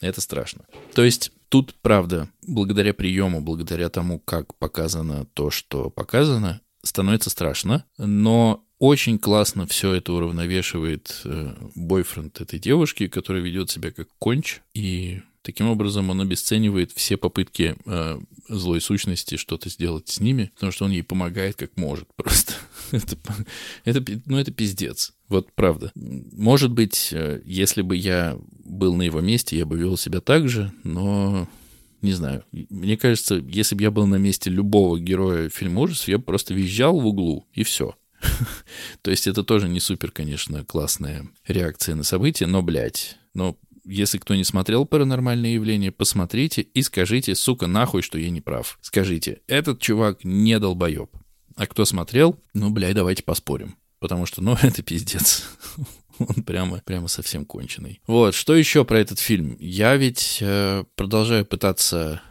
Это 0.01 0.21
страшно. 0.21 0.67
То 0.95 1.05
есть 1.05 1.33
тут, 1.49 1.75
правда, 1.81 2.29
благодаря 2.47 2.93
приему, 2.93 3.41
благодаря 3.41 3.89
тому, 3.89 4.19
как 4.19 4.57
показано 4.57 5.25
то, 5.35 5.51
что 5.51 5.89
показано, 5.89 6.61
становится 6.83 7.31
страшно, 7.31 7.85
но 7.97 8.66
очень 8.79 9.19
классно 9.19 9.67
все 9.67 9.95
это 9.95 10.13
уравновешивает 10.13 11.23
э, 11.25 11.55
бойфренд 11.75 12.41
этой 12.41 12.59
девушки, 12.59 13.09
которая 13.09 13.43
ведет 13.43 13.71
себя 13.71 13.91
как 13.91 14.09
конч, 14.19 14.61
и 14.75 15.23
таким 15.43 15.69
образом 15.69 16.11
он 16.11 16.21
обесценивает 16.21 16.93
все 16.93 17.17
попытки 17.17 17.77
э, 17.87 18.19
злой 18.49 18.81
сущности 18.81 19.37
что-то 19.37 19.71
сделать 19.71 20.09
с 20.09 20.21
ними, 20.21 20.51
потому 20.55 20.73
что 20.73 20.85
он 20.85 20.91
ей 20.91 21.03
помогает 21.03 21.57
как 21.57 21.77
может 21.77 22.09
просто. 22.17 22.55
это, 22.91 23.17
это, 23.85 24.21
ну, 24.27 24.39
это 24.39 24.53
пиздец. 24.53 25.15
Вот 25.29 25.53
правда. 25.53 25.93
Может 25.95 26.73
быть, 26.73 27.11
э, 27.13 27.41
если 27.45 27.83
бы 27.83 27.97
я 27.97 28.39
был 28.65 28.95
на 28.95 29.03
его 29.03 29.21
месте, 29.21 29.57
я 29.57 29.65
бы 29.65 29.79
вел 29.79 29.97
себя 29.97 30.21
так 30.21 30.49
же, 30.49 30.73
но 30.83 31.49
не 32.03 32.13
знаю. 32.13 32.45
Мне 32.53 32.97
кажется, 32.97 33.37
если 33.37 33.75
бы 33.75 33.83
я 33.83 33.91
был 33.91 34.07
на 34.07 34.17
месте 34.17 34.51
любого 34.51 34.99
героя 34.99 35.49
фильма 35.49 35.83
ужасов, 35.83 36.09
я 36.09 36.19
бы 36.19 36.25
просто 36.25 36.55
визжал 36.55 37.01
в 37.01 37.07
углу, 37.07 37.47
и 37.55 37.63
все. 37.63 37.95
То 39.03 39.11
есть 39.11 39.27
это 39.27 39.43
тоже 39.43 39.69
не 39.69 39.81
супер, 39.81 40.11
конечно, 40.11 40.65
классная 40.65 41.29
реакция 41.47 41.95
на 41.95 42.03
события, 42.03 42.47
но, 42.47 42.63
блядь, 42.63 43.17
но 43.35 43.59
если 43.85 44.19
кто 44.19 44.35
не 44.35 44.45
смотрел 44.45 44.85
«Паранормальное 44.85 45.51
явление», 45.51 45.93
посмотрите 45.93 46.63
и 46.63 46.83
скажите, 46.83 47.35
сука, 47.35 47.67
нахуй, 47.67 48.03
что 48.03 48.19
я 48.19 48.31
не 48.31 48.41
прав. 48.41 48.79
Скажите, 48.83 49.41
этот 49.47 49.81
чувак 49.81 50.25
не 50.25 50.59
долбоеб. 50.59 51.11
А 51.55 51.67
кто 51.67 51.85
смотрел, 51.85 52.39
ну, 52.53 52.71
блядь, 52.71 52.97
давайте 52.97 53.23
поспорим. 53.23 53.77
Потому 53.99 54.27
что, 54.27 54.43
ну, 54.43 54.57
это 54.63 54.83
пиздец. 54.83 55.45
Он 56.19 56.43
прямо, 56.45 56.81
прямо 56.85 57.09
совсем 57.09 57.45
конченый. 57.45 58.01
Вот, 58.07 58.35
что 58.35 58.55
еще 58.55 58.85
про 58.85 58.99
этот 58.99 59.19
фильм? 59.19 59.57
Я 59.61 59.97
ведь 59.97 60.39
э, 60.41 60.85
продолжаю 60.95 61.45
пытаться, 61.45 62.23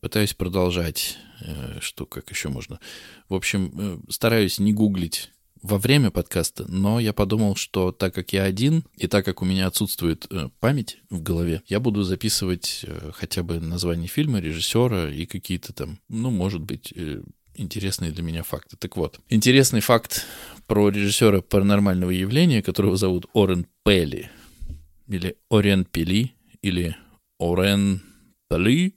пытаюсь 0.00 0.34
продолжать, 0.34 1.18
э, 1.40 1.78
что, 1.80 2.06
как 2.06 2.30
еще 2.30 2.48
можно. 2.48 2.80
В 3.28 3.34
общем, 3.34 3.72
э, 3.78 3.98
стараюсь 4.10 4.58
не 4.58 4.72
гуглить 4.72 5.30
во 5.62 5.78
время 5.78 6.10
подкаста, 6.10 6.64
но 6.68 7.00
я 7.00 7.12
подумал, 7.12 7.54
что 7.56 7.92
так 7.92 8.14
как 8.14 8.32
я 8.32 8.44
один, 8.44 8.84
и 8.96 9.06
так 9.06 9.24
как 9.24 9.42
у 9.42 9.44
меня 9.44 9.66
отсутствует 9.66 10.26
э, 10.30 10.48
память 10.60 10.98
в 11.10 11.22
голове, 11.22 11.62
я 11.66 11.80
буду 11.80 12.02
записывать 12.02 12.84
э, 12.86 13.10
хотя 13.14 13.42
бы 13.42 13.60
название 13.60 14.08
фильма, 14.08 14.40
режиссера 14.40 15.10
и 15.10 15.26
какие-то 15.26 15.72
там, 15.72 15.98
ну, 16.08 16.30
может 16.30 16.62
быть, 16.62 16.92
э, 16.96 17.22
интересные 17.54 18.10
для 18.12 18.22
меня 18.22 18.42
факты. 18.42 18.76
Так 18.76 18.96
вот, 18.96 19.20
интересный 19.28 19.80
факт 19.80 20.24
про 20.66 20.88
режиссера 20.88 21.42
паранормального 21.42 22.10
явления, 22.10 22.62
которого 22.62 22.96
зовут 22.96 23.26
Орен 23.34 23.66
Пелли, 23.84 24.30
или 25.08 25.36
Орен 25.50 25.84
Пели, 25.84 26.32
или 26.62 26.96
Орен 27.38 28.02
Пели, 28.48 28.94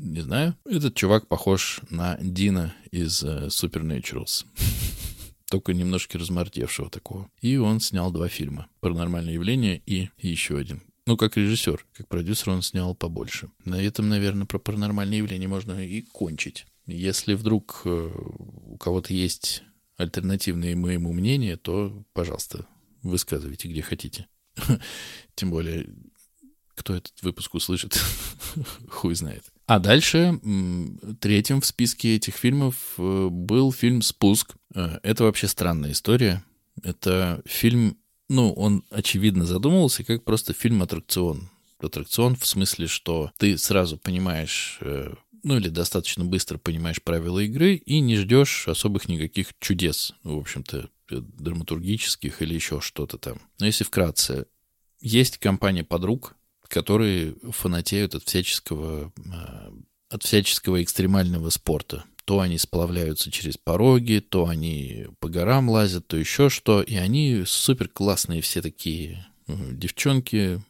не 0.00 0.22
знаю. 0.22 0.56
Этот 0.64 0.94
чувак 0.94 1.28
похож 1.28 1.80
на 1.90 2.16
Дина 2.20 2.74
из 2.90 3.22
uh, 3.22 3.48
Supernaturals. 3.48 4.46
Только 5.50 5.74
немножко 5.74 6.18
размордевшего 6.18 6.90
такого. 6.90 7.30
И 7.40 7.56
он 7.56 7.80
снял 7.80 8.10
два 8.10 8.28
фильма. 8.28 8.68
«Паранормальное 8.80 9.34
явление» 9.34 9.82
и 9.84 10.08
еще 10.18 10.58
один. 10.58 10.82
Ну, 11.06 11.16
как 11.16 11.36
режиссер, 11.36 11.84
как 11.92 12.08
продюсер 12.08 12.50
он 12.50 12.62
снял 12.62 12.94
побольше. 12.94 13.50
На 13.64 13.80
этом, 13.82 14.08
наверное, 14.08 14.46
про 14.46 14.58
паранормальное 14.58 15.18
явление 15.18 15.48
можно 15.48 15.84
и 15.84 16.02
кончить. 16.02 16.66
Если 16.86 17.34
вдруг 17.34 17.82
э, 17.84 18.10
у 18.14 18.76
кого-то 18.78 19.12
есть 19.12 19.62
альтернативные 19.96 20.76
моему 20.76 21.12
мнения, 21.12 21.56
то, 21.56 22.04
пожалуйста, 22.12 22.66
высказывайте, 23.02 23.68
где 23.68 23.82
хотите. 23.82 24.28
Тем 25.34 25.50
более, 25.50 25.88
кто 26.74 26.94
этот 26.94 27.20
выпуск 27.22 27.54
услышит, 27.54 28.00
хуй 28.88 29.14
знает. 29.14 29.44
А 29.70 29.78
дальше, 29.78 30.40
третьим 31.20 31.60
в 31.60 31.64
списке 31.64 32.16
этих 32.16 32.34
фильмов 32.34 32.74
э, 32.98 33.28
был 33.30 33.72
фильм 33.72 34.02
«Спуск». 34.02 34.56
Э, 34.74 34.98
это 35.04 35.22
вообще 35.22 35.46
странная 35.46 35.92
история. 35.92 36.42
Это 36.82 37.40
фильм, 37.46 37.96
ну, 38.28 38.52
он, 38.52 38.82
очевидно, 38.90 39.46
задумывался 39.46 40.02
как 40.02 40.24
просто 40.24 40.54
фильм-аттракцион. 40.54 41.50
Аттракцион 41.78 42.34
в 42.34 42.44
смысле, 42.48 42.88
что 42.88 43.30
ты 43.36 43.56
сразу 43.56 43.96
понимаешь, 43.96 44.78
э, 44.80 45.14
ну 45.44 45.56
или 45.56 45.68
достаточно 45.68 46.24
быстро 46.24 46.58
понимаешь 46.58 47.00
правила 47.00 47.38
игры 47.38 47.76
и 47.76 48.00
не 48.00 48.16
ждешь 48.16 48.66
особых 48.66 49.08
никаких 49.08 49.52
чудес, 49.60 50.14
в 50.24 50.36
общем-то, 50.36 50.90
драматургических 51.10 52.42
или 52.42 52.54
еще 52.54 52.80
что-то 52.80 53.18
там. 53.18 53.40
Но 53.60 53.66
если 53.66 53.84
вкратце, 53.84 54.46
есть 55.00 55.38
компания 55.38 55.84
подруг, 55.84 56.34
которые 56.70 57.34
фанатеют 57.50 58.14
от 58.14 58.24
всяческого, 58.24 59.12
а, 59.32 59.72
от 60.08 60.22
всяческого 60.22 60.82
экстремального 60.82 61.50
спорта. 61.50 62.04
То 62.24 62.40
они 62.40 62.58
сплавляются 62.58 63.30
через 63.30 63.56
пороги, 63.56 64.24
то 64.26 64.46
они 64.46 65.06
по 65.18 65.28
горам 65.28 65.68
лазят, 65.68 66.06
то 66.06 66.16
еще 66.16 66.48
что. 66.48 66.80
И 66.80 66.94
они 66.94 67.42
супер 67.44 67.88
классные 67.88 68.40
все 68.40 68.62
такие 68.62 69.26
девчонки, 69.48 70.62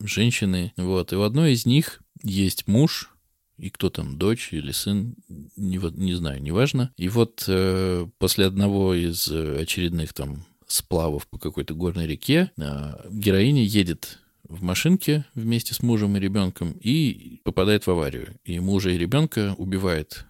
женщины. 0.00 0.72
Вот. 0.76 1.12
И 1.12 1.16
у 1.16 1.22
одной 1.22 1.52
из 1.52 1.66
них 1.66 2.00
есть 2.22 2.68
муж, 2.68 3.10
и 3.56 3.70
кто 3.70 3.90
там, 3.90 4.16
дочь 4.16 4.52
или 4.52 4.70
сын, 4.70 5.16
не, 5.56 5.78
не 5.96 6.14
знаю, 6.14 6.40
неважно. 6.40 6.92
И 6.96 7.08
вот 7.08 7.44
э, 7.48 8.06
после 8.18 8.46
одного 8.46 8.94
из 8.94 9.28
очередных 9.28 10.12
там 10.12 10.46
сплавов 10.68 11.26
по 11.26 11.38
какой-то 11.38 11.74
горной 11.74 12.06
реке 12.06 12.52
э, 12.56 13.08
героиня 13.10 13.64
едет 13.64 14.20
в 14.48 14.62
машинке 14.62 15.24
вместе 15.34 15.74
с 15.74 15.82
мужем 15.82 16.16
и 16.16 16.20
ребенком 16.20 16.72
и 16.80 17.40
попадает 17.44 17.86
в 17.86 17.90
аварию. 17.90 18.36
И 18.44 18.58
мужа 18.60 18.90
и 18.90 18.98
ребенка 18.98 19.54
убивает. 19.58 20.24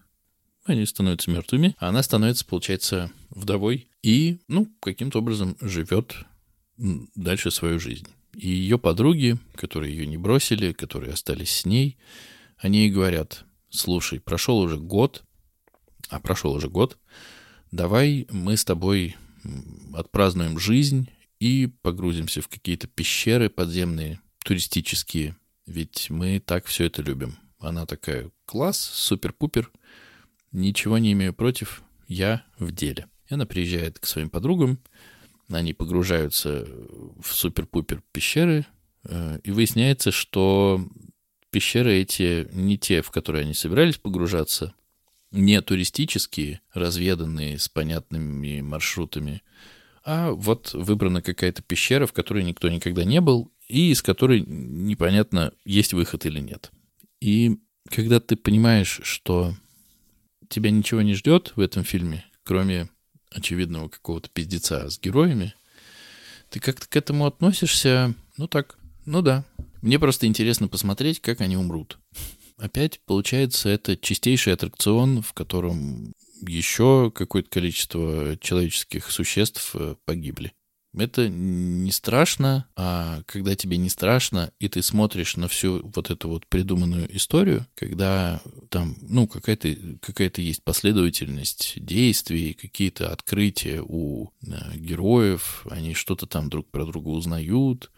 Они 0.65 0.85
становятся 0.85 1.31
мертвыми, 1.31 1.75
а 1.79 1.89
она 1.89 2.03
становится, 2.03 2.45
получается, 2.45 3.11
вдовой 3.29 3.87
и, 4.03 4.39
ну, 4.47 4.67
каким-то 4.81 5.19
образом 5.19 5.57
живет 5.61 6.15
дальше 6.77 7.51
свою 7.51 7.79
жизнь. 7.79 8.07
И 8.35 8.49
ее 8.49 8.77
подруги, 8.77 9.37
которые 9.55 9.95
ее 9.95 10.05
не 10.05 10.17
бросили, 10.17 10.73
которые 10.73 11.13
остались 11.13 11.51
с 11.51 11.65
ней, 11.65 11.97
они 12.57 12.79
ей 12.79 12.91
говорят, 12.91 13.45
слушай, 13.69 14.19
прошел 14.19 14.59
уже 14.59 14.77
год, 14.77 15.23
а 16.09 16.19
прошел 16.19 16.53
уже 16.53 16.69
год, 16.69 16.97
давай 17.71 18.27
мы 18.31 18.57
с 18.57 18.65
тобой 18.65 19.15
отпразднуем 19.93 20.59
жизнь 20.59 21.09
и 21.39 21.67
погрузимся 21.81 22.41
в 22.41 22.47
какие-то 22.47 22.87
пещеры 22.87 23.49
подземные, 23.49 24.19
туристические. 24.43 25.35
Ведь 25.65 26.09
мы 26.09 26.39
так 26.39 26.65
все 26.65 26.85
это 26.85 27.01
любим. 27.01 27.37
Она 27.59 27.85
такая, 27.85 28.31
класс, 28.45 28.79
супер-пупер, 28.79 29.71
ничего 30.51 30.97
не 30.97 31.11
имею 31.13 31.33
против, 31.33 31.83
я 32.07 32.43
в 32.57 32.71
деле. 32.71 33.07
И 33.29 33.33
она 33.33 33.45
приезжает 33.45 33.99
к 33.99 34.05
своим 34.05 34.29
подругам, 34.29 34.79
они 35.49 35.73
погружаются 35.73 36.67
в 37.21 37.33
супер-пупер 37.33 38.03
пещеры, 38.11 38.65
э, 39.03 39.39
и 39.43 39.51
выясняется, 39.51 40.11
что 40.11 40.87
пещеры 41.49 41.93
эти 41.93 42.47
не 42.51 42.77
те, 42.77 43.01
в 43.01 43.11
которые 43.11 43.43
они 43.43 43.53
собирались 43.53 43.97
погружаться, 43.97 44.73
не 45.31 45.61
туристические, 45.61 46.61
разведанные 46.73 47.59
с 47.59 47.69
понятными 47.69 48.61
маршрутами, 48.61 49.41
а 50.03 50.31
вот 50.31 50.73
выбрана 50.73 51.21
какая-то 51.21 51.61
пещера, 51.61 52.05
в 52.05 52.13
которой 52.13 52.43
никто 52.43 52.69
никогда 52.69 53.03
не 53.03 53.21
был, 53.21 53.51
и 53.67 53.91
из 53.91 54.01
которой 54.01 54.41
непонятно, 54.41 55.53
есть 55.65 55.93
выход 55.93 56.25
или 56.25 56.39
нет. 56.39 56.71
И 57.21 57.59
когда 57.89 58.19
ты 58.19 58.35
понимаешь, 58.35 59.01
что 59.03 59.55
тебя 60.49 60.71
ничего 60.71 61.01
не 61.01 61.13
ждет 61.13 61.53
в 61.55 61.61
этом 61.61 61.83
фильме, 61.83 62.25
кроме 62.43 62.89
очевидного 63.31 63.89
какого-то 63.89 64.29
пиздеца 64.29 64.89
с 64.89 64.99
героями, 64.99 65.53
ты 66.49 66.59
как-то 66.59 66.87
к 66.87 66.95
этому 66.95 67.25
относишься, 67.25 68.15
ну 68.37 68.47
так, 68.47 68.77
ну 69.05 69.21
да. 69.21 69.45
Мне 69.81 69.99
просто 69.99 70.25
интересно 70.25 70.67
посмотреть, 70.67 71.21
как 71.21 71.41
они 71.41 71.55
умрут. 71.55 71.99
Опять, 72.57 72.99
получается, 73.05 73.69
это 73.69 73.95
чистейший 73.95 74.53
аттракцион, 74.53 75.21
в 75.21 75.33
котором 75.33 76.13
еще 76.41 77.11
какое-то 77.13 77.49
количество 77.49 78.37
человеческих 78.39 79.11
существ 79.11 79.71
э, 79.75 79.95
погибли. 80.05 80.53
Это 80.97 81.29
не 81.29 81.91
страшно, 81.91 82.67
а 82.75 83.21
когда 83.27 83.55
тебе 83.55 83.77
не 83.77 83.89
страшно, 83.89 84.51
и 84.59 84.67
ты 84.67 84.81
смотришь 84.81 85.37
на 85.37 85.47
всю 85.47 85.87
вот 85.87 86.09
эту 86.09 86.29
вот 86.29 86.47
придуманную 86.47 87.15
историю, 87.15 87.67
когда 87.75 88.41
там, 88.69 88.97
ну, 89.01 89.27
какая-то 89.27 89.75
какая 90.01 90.31
есть 90.37 90.63
последовательность 90.63 91.73
действий, 91.75 92.53
какие-то 92.53 93.11
открытия 93.11 93.83
у 93.83 94.31
э, 94.41 94.77
героев, 94.77 95.67
они 95.69 95.93
что-то 95.93 96.25
там 96.25 96.49
друг 96.49 96.71
про 96.71 96.85
друга 96.85 97.09
узнают, 97.09 97.91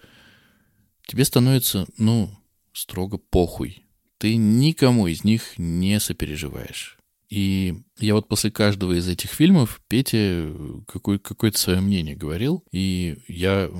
тебе 1.08 1.24
становится, 1.24 1.88
ну, 1.98 2.30
строго 2.74 3.18
похуй. 3.18 3.86
Ты 4.18 4.36
никому 4.36 5.08
из 5.08 5.24
них 5.24 5.58
не 5.58 6.00
сопереживаешь. 6.00 6.98
И 7.32 7.84
я 7.98 8.14
вот 8.14 8.28
после 8.28 8.52
каждого 8.52 8.92
из 8.92 9.08
этих 9.08 9.30
фильмов 9.32 9.82
Петя 9.88 10.54
какой, 10.86 11.18
какое-то 11.18 11.58
свое 11.58 11.80
мнение 11.80 12.14
говорил, 12.14 12.66
и 12.74 13.20
я, 13.30 13.72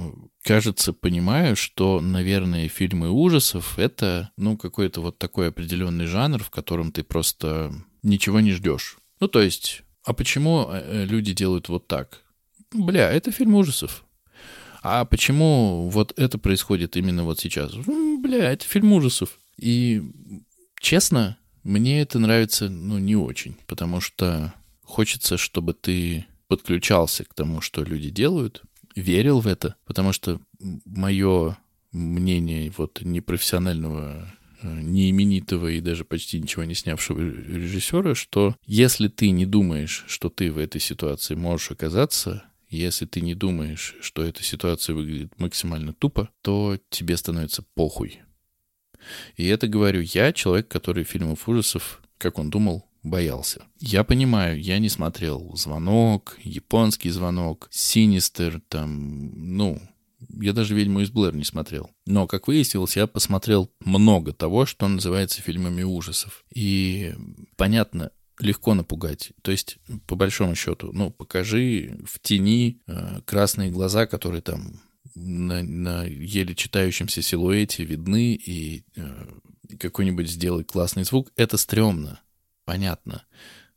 кажется, 0.42 0.94
понимаю, 0.94 1.58
что, 1.58 2.00
наверное, 2.00 2.70
фильмы 2.70 3.10
ужасов— 3.10 3.74
это, 3.78 4.32
ну, 4.38 4.58
какой-то 4.58 5.02
вот 5.02 5.18
такой 5.18 5.50
определенный 5.50 6.06
жанр, 6.06 6.42
в 6.42 6.50
котором 6.50 6.94
ты 6.94 7.04
просто 7.04 7.74
ничего 8.04 8.40
не 8.40 8.54
ждешь. 8.54 8.98
Ну, 9.20 9.28
то 9.28 9.42
есть, 9.42 9.84
а 10.06 10.14
почему 10.14 10.70
э, 10.72 11.04
люди 11.06 11.34
делают 11.34 11.68
вот 11.68 11.90
так? 11.90 12.24
Бля, 12.74 13.12
это 13.12 13.32
фильм 13.32 13.56
ужасов. 13.56 14.06
А 14.82 15.04
почему 15.04 15.90
вот 15.90 16.18
это 16.18 16.38
происходит 16.38 16.96
именно 16.96 17.26
вот 17.26 17.40
сейчас? 17.40 17.74
Бля, 17.76 18.54
это 18.54 18.66
фильм 18.66 18.94
ужасов. 18.94 19.40
И 19.58 20.02
честно, 20.80 21.38
мне 21.64 22.02
это 22.02 22.20
нравится, 22.20 22.70
ну, 22.70 22.98
не 22.98 23.16
очень, 23.16 23.56
потому 23.68 24.02
что 24.02 24.54
хочется, 24.84 25.38
чтобы 25.38 25.74
ты 25.74 26.26
подключался 26.48 27.24
к 27.24 27.34
тому, 27.34 27.62
что 27.62 27.84
люди 27.84 28.10
делают, 28.10 28.62
верил 28.96 29.40
в 29.40 29.48
это, 29.48 29.76
потому 29.86 30.12
что 30.12 30.40
мое 30.60 31.58
мнение 31.92 32.74
вот 32.78 33.02
непрофессионального, 33.02 34.34
э, 34.62 34.82
неименитого 34.82 35.68
и 35.68 35.82
даже 35.82 36.04
почти 36.04 36.40
ничего 36.40 36.64
не 36.64 36.76
снявшего 36.76 37.20
режиссера, 37.20 38.16
что 38.16 38.56
если 38.66 39.08
ты 39.08 39.30
не 39.30 39.46
думаешь, 39.46 40.06
что 40.08 40.30
ты 40.30 40.52
в 40.52 40.58
этой 40.58 40.82
ситуации 40.82 41.36
можешь 41.36 41.72
оказаться, 41.72 42.44
если 42.70 43.06
ты 43.06 43.22
не 43.22 43.36
думаешь, 43.36 43.96
что 44.02 44.24
эта 44.24 44.44
ситуация 44.44 44.96
выглядит 44.96 45.38
максимально 45.38 45.94
тупо, 45.94 46.30
то 46.42 46.78
тебе 46.90 47.18
становится 47.18 47.64
похуй. 47.76 48.22
И 49.36 49.48
это 49.48 49.68
говорю 49.68 50.02
я, 50.02 50.34
человек, 50.34 50.68
который 50.68 51.04
фильмов 51.04 51.48
ужасов, 51.48 52.02
как 52.18 52.40
он 52.40 52.50
думал, 52.50 52.86
боялся. 53.04 53.64
Я 53.80 54.04
понимаю, 54.04 54.62
я 54.62 54.80
не 54.80 54.90
смотрел 54.90 55.56
«Звонок», 55.56 56.38
«Японский 56.44 57.10
звонок», 57.10 57.68
«Синистер», 57.72 58.62
там, 58.68 59.32
ну, 59.56 59.82
я 60.40 60.54
даже 60.54 60.76
«Ведьму 60.76 61.02
из 61.02 61.10
Блэр» 61.10 61.36
не 61.36 61.44
смотрел. 61.44 61.90
Но, 62.06 62.28
как 62.28 62.48
выяснилось, 62.48 62.96
я 62.96 63.08
посмотрел 63.08 63.72
много 63.80 64.34
того, 64.34 64.66
что 64.66 64.88
называется 64.88 65.42
фильмами 65.42 65.84
ужасов. 65.84 66.46
И 66.54 67.14
понятно, 67.58 68.12
легко 68.40 68.74
напугать. 68.74 69.32
То 69.42 69.52
есть, 69.52 69.78
по 70.08 70.16
большому 70.16 70.56
счету, 70.56 70.92
ну, 70.94 71.12
покажи 71.12 72.00
в 72.06 72.20
тени 72.20 72.82
э, 72.88 73.22
красные 73.26 73.72
глаза, 73.72 74.06
которые 74.06 74.42
там 74.42 74.82
на, 75.16 75.64
на 75.64 76.04
еле 76.06 76.56
читающемся 76.56 77.22
силуэте 77.22 77.84
видны, 77.84 78.34
и 78.34 78.84
э, 78.96 79.26
какой-нибудь 79.80 80.30
сделай 80.30 80.64
классный 80.64 81.04
звук. 81.04 81.32
Это 81.36 81.58
стрёмно, 81.58 82.20
понятно. 82.66 83.24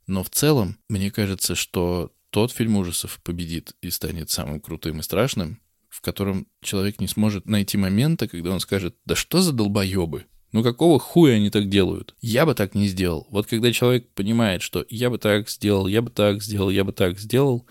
Но 0.06 0.22
в 0.22 0.30
целом, 0.30 0.78
мне 0.88 1.10
кажется, 1.10 1.54
что 1.54 2.12
тот 2.30 2.52
фильм 2.52 2.76
ужасов 2.76 3.20
победит 3.22 3.74
и 3.80 3.90
станет 3.90 4.30
самым 4.30 4.60
крутым 4.60 5.00
и 5.00 5.02
страшным, 5.02 5.60
в 5.88 6.00
котором 6.00 6.48
человек 6.60 7.00
не 7.00 7.06
сможет 7.06 7.46
найти 7.46 7.78
момента, 7.78 8.26
когда 8.26 8.50
он 8.50 8.60
скажет, 8.60 8.96
да 9.04 9.14
что 9.14 9.40
за 9.40 9.52
долбоебы? 9.52 10.26
Ну 10.50 10.62
какого 10.62 10.98
хуя 10.98 11.34
они 11.34 11.50
так 11.50 11.68
делают? 11.68 12.14
Я 12.20 12.46
бы 12.46 12.54
так 12.54 12.74
не 12.74 12.86
сделал. 12.88 13.26
Вот 13.30 13.46
когда 13.46 13.72
человек 13.72 14.08
понимает, 14.14 14.62
что 14.62 14.84
я 14.88 15.10
бы 15.10 15.18
так 15.18 15.48
сделал, 15.48 15.86
я 15.86 16.02
бы 16.02 16.10
так 16.10 16.42
сделал, 16.42 16.70
я 16.70 16.84
бы 16.84 16.92
так 16.92 17.18
сделал, 17.18 17.66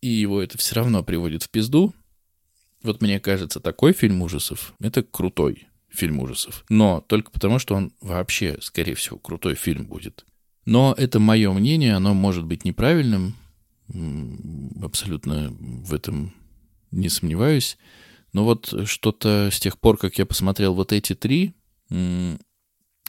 и 0.00 0.08
его 0.08 0.42
это 0.42 0.58
все 0.58 0.74
равно 0.74 1.02
приводит 1.02 1.42
в 1.42 1.50
пизду, 1.50 1.94
вот 2.82 3.02
мне 3.02 3.20
кажется, 3.20 3.60
такой 3.60 3.92
фильм 3.92 4.22
ужасов— 4.22 4.74
это 4.80 5.02
крутой 5.02 5.68
фильм 5.88 6.20
ужасов. 6.20 6.64
Но 6.68 7.00
только 7.00 7.30
потому, 7.30 7.58
что 7.58 7.74
он 7.74 7.92
вообще, 8.00 8.58
скорее 8.60 8.94
всего, 8.94 9.18
крутой 9.18 9.54
фильм 9.54 9.86
будет. 9.86 10.24
Но 10.64 10.94
это 10.96 11.18
мое 11.18 11.52
мнение, 11.52 11.94
оно 11.94 12.14
может 12.14 12.44
быть 12.44 12.64
неправильным, 12.64 13.34
абсолютно 14.82 15.50
в 15.58 15.92
этом 15.92 16.32
не 16.90 17.08
сомневаюсь. 17.08 17.76
Но 18.32 18.44
вот 18.44 18.72
что-то 18.86 19.48
с 19.50 19.58
тех 19.58 19.78
пор, 19.78 19.98
как 19.98 20.18
я 20.18 20.26
посмотрел 20.26 20.74
вот 20.74 20.92
эти 20.92 21.14
три, 21.14 21.54
я 21.90 22.38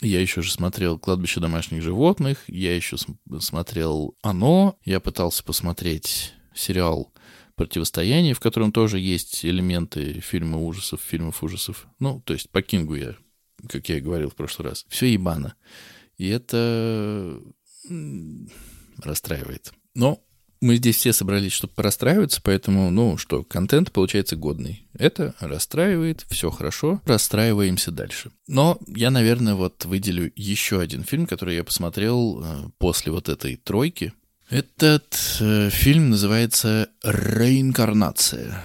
еще 0.01 0.41
же 0.41 0.51
смотрел 0.51 0.97
«Кладбище 0.97 1.39
домашних 1.39 1.84
животных», 1.84 2.43
я 2.47 2.75
еще 2.75 2.97
смотрел 3.39 4.15
«Оно», 4.23 4.79
я 4.84 4.99
пытался 4.99 5.43
посмотреть 5.43 6.34
сериал 6.55 7.13
«Противостояние», 7.55 8.33
в 8.33 8.39
котором 8.39 8.71
тоже 8.71 8.99
есть 8.99 9.45
элементы 9.45 10.19
фильма 10.21 10.57
ужасов, 10.57 11.01
фильмов 11.01 11.43
ужасов. 11.43 11.87
Ну, 11.99 12.21
то 12.25 12.33
есть 12.33 12.49
по 12.49 12.61
Кингу 12.61 12.95
я, 12.95 13.15
как 13.67 13.87
я 13.89 13.97
и 13.97 14.01
говорил 14.01 14.29
в 14.29 14.35
прошлый 14.35 14.69
раз. 14.69 14.85
Все 14.89 15.07
ебано. 15.07 15.55
И 16.17 16.27
это 16.27 17.41
расстраивает. 19.03 19.73
Но 19.95 20.23
мы 20.61 20.75
здесь 20.75 20.97
все 20.97 21.11
собрались, 21.11 21.53
чтобы 21.53 21.73
порастраиваться, 21.73 22.39
поэтому, 22.43 22.91
ну 22.91 23.17
что, 23.17 23.43
контент 23.43 23.91
получается 23.91 24.35
годный. 24.35 24.87
Это 24.93 25.33
расстраивает, 25.39 26.23
все 26.29 26.51
хорошо, 26.51 27.01
расстраиваемся 27.05 27.89
дальше. 27.89 28.31
Но 28.47 28.77
я, 28.87 29.09
наверное, 29.09 29.55
вот 29.55 29.85
выделю 29.85 30.31
еще 30.35 30.79
один 30.79 31.03
фильм, 31.03 31.25
который 31.25 31.55
я 31.55 31.63
посмотрел 31.63 32.43
э, 32.43 32.69
после 32.77 33.11
вот 33.11 33.27
этой 33.27 33.55
тройки. 33.55 34.13
Этот 34.51 35.37
э, 35.39 35.69
фильм 35.69 36.09
называется 36.09 36.89
«Реинкарнация». 37.05 38.61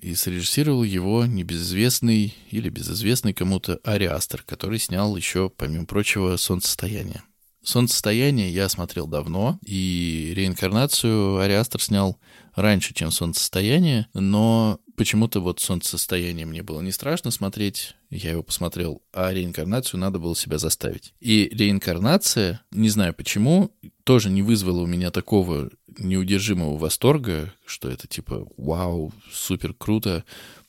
И 0.00 0.16
срежиссировал 0.16 0.82
его 0.82 1.24
небезызвестный 1.24 2.34
или 2.50 2.68
безызвестный 2.68 3.32
кому-то 3.32 3.78
Ариастер, 3.84 4.42
который 4.42 4.80
снял 4.80 5.14
еще, 5.14 5.48
помимо 5.48 5.86
прочего, 5.86 6.36
«Солнцестояние». 6.36 7.22
Солнцестояние 7.62 8.52
я 8.52 8.68
смотрел 8.68 9.06
давно, 9.06 9.60
и 9.64 10.32
реинкарнацию 10.34 11.38
Ариастер 11.38 11.80
снял 11.80 12.18
раньше, 12.56 12.92
чем 12.92 13.12
солнцестояние, 13.12 14.08
но 14.14 14.80
почему-то 15.00 15.40
вот 15.40 15.60
солнцестояние 15.60 16.44
мне 16.44 16.62
было 16.62 16.82
не 16.82 16.92
страшно 16.92 17.30
смотреть, 17.30 17.94
я 18.10 18.32
его 18.32 18.42
посмотрел, 18.42 19.00
а 19.14 19.32
реинкарнацию 19.32 19.98
надо 19.98 20.18
было 20.18 20.36
себя 20.36 20.58
заставить. 20.58 21.14
И 21.20 21.48
реинкарнация, 21.54 22.60
не 22.70 22.90
знаю 22.90 23.14
почему, 23.14 23.74
тоже 24.04 24.28
не 24.28 24.42
вызвала 24.42 24.82
у 24.82 24.86
меня 24.86 25.10
такого 25.10 25.70
неудержимого 25.96 26.76
восторга, 26.76 27.54
что 27.64 27.88
это 27.88 28.08
типа 28.08 28.46
вау, 28.58 29.14
супер 29.32 29.72
круто. 29.72 30.22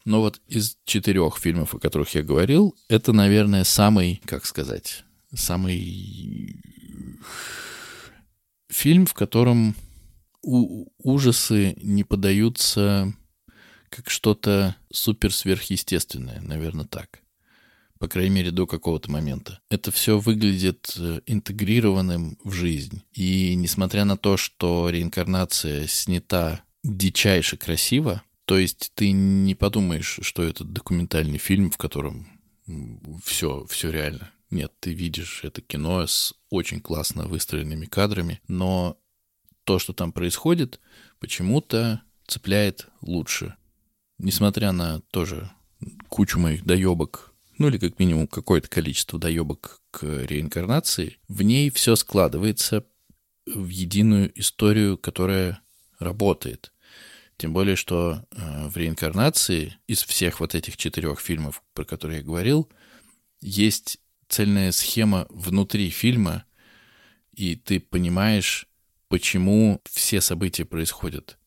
Но 0.05 0.21
вот 0.21 0.39
из 0.47 0.77
четырех 0.85 1.37
фильмов, 1.37 1.75
о 1.75 1.79
которых 1.79 2.15
я 2.15 2.23
говорил, 2.23 2.73
это, 2.87 3.11
наверное, 3.11 3.65
самый, 3.65 4.21
как 4.23 4.45
сказать, 4.45 5.03
самый 5.35 6.55
фильм, 8.69 9.05
в 9.05 9.13
котором 9.13 9.75
у- 10.41 10.87
ужасы 11.03 11.75
не 11.81 12.05
подаются 12.05 13.13
как 13.91 14.09
что-то 14.09 14.75
супер 14.91 15.33
сверхъестественное, 15.33 16.39
наверное, 16.41 16.85
так. 16.85 17.19
По 17.99 18.07
крайней 18.07 18.31
мере, 18.31 18.51
до 18.51 18.65
какого-то 18.65 19.11
момента. 19.11 19.59
Это 19.69 19.91
все 19.91 20.17
выглядит 20.17 20.95
э, 20.97 21.19
интегрированным 21.27 22.39
в 22.43 22.51
жизнь. 22.53 23.03
И 23.13 23.53
несмотря 23.53 24.05
на 24.05 24.17
то, 24.17 24.37
что 24.37 24.89
реинкарнация 24.89 25.85
снята 25.85 26.63
дичайше 26.83 27.57
красиво, 27.57 28.23
то 28.45 28.57
есть 28.57 28.91
ты 28.95 29.11
не 29.11 29.53
подумаешь, 29.53 30.19
что 30.23 30.41
это 30.41 30.63
документальный 30.63 31.37
фильм, 31.37 31.69
в 31.69 31.77
котором 31.77 32.27
все, 33.23 33.65
все 33.69 33.91
реально. 33.91 34.31
Нет, 34.49 34.73
ты 34.79 34.93
видишь 34.93 35.41
это 35.43 35.61
кино 35.61 36.07
с 36.07 36.33
очень 36.49 36.81
классно 36.81 37.27
выстроенными 37.27 37.85
кадрами, 37.85 38.41
но 38.47 38.97
то, 39.63 39.79
что 39.79 39.93
там 39.93 40.11
происходит, 40.11 40.79
почему-то 41.19 42.01
цепляет 42.25 42.87
лучше. 43.01 43.55
Несмотря 44.23 44.71
на 44.71 44.99
тоже 45.09 45.49
кучу 46.07 46.37
моих 46.37 46.63
доебок, 46.63 47.33
ну 47.57 47.69
или 47.69 47.79
как 47.79 47.97
минимум 47.97 48.27
какое-то 48.27 48.67
количество 48.69 49.17
доебок 49.17 49.81
к 49.89 50.03
реинкарнации, 50.03 51.17
в 51.27 51.41
ней 51.41 51.71
все 51.71 51.95
складывается 51.95 52.85
в 53.47 53.67
единую 53.67 54.31
историю, 54.39 54.99
которая 54.99 55.59
работает. 55.97 56.71
Тем 57.37 57.51
более, 57.51 57.75
что 57.75 58.23
э, 58.29 58.67
в 58.67 58.77
реинкарнации 58.77 59.75
из 59.87 60.03
всех 60.03 60.39
вот 60.39 60.53
этих 60.53 60.77
четырех 60.77 61.19
фильмов, 61.19 61.63
про 61.73 61.83
которые 61.83 62.19
я 62.19 62.23
говорил, 62.23 62.69
есть 63.41 63.97
цельная 64.29 64.71
схема 64.71 65.25
внутри 65.29 65.89
фильма, 65.89 66.45
и 67.33 67.55
ты 67.55 67.79
понимаешь, 67.79 68.67
почему 69.07 69.81
все 69.89 70.21
события 70.21 70.63
происходят. 70.63 71.39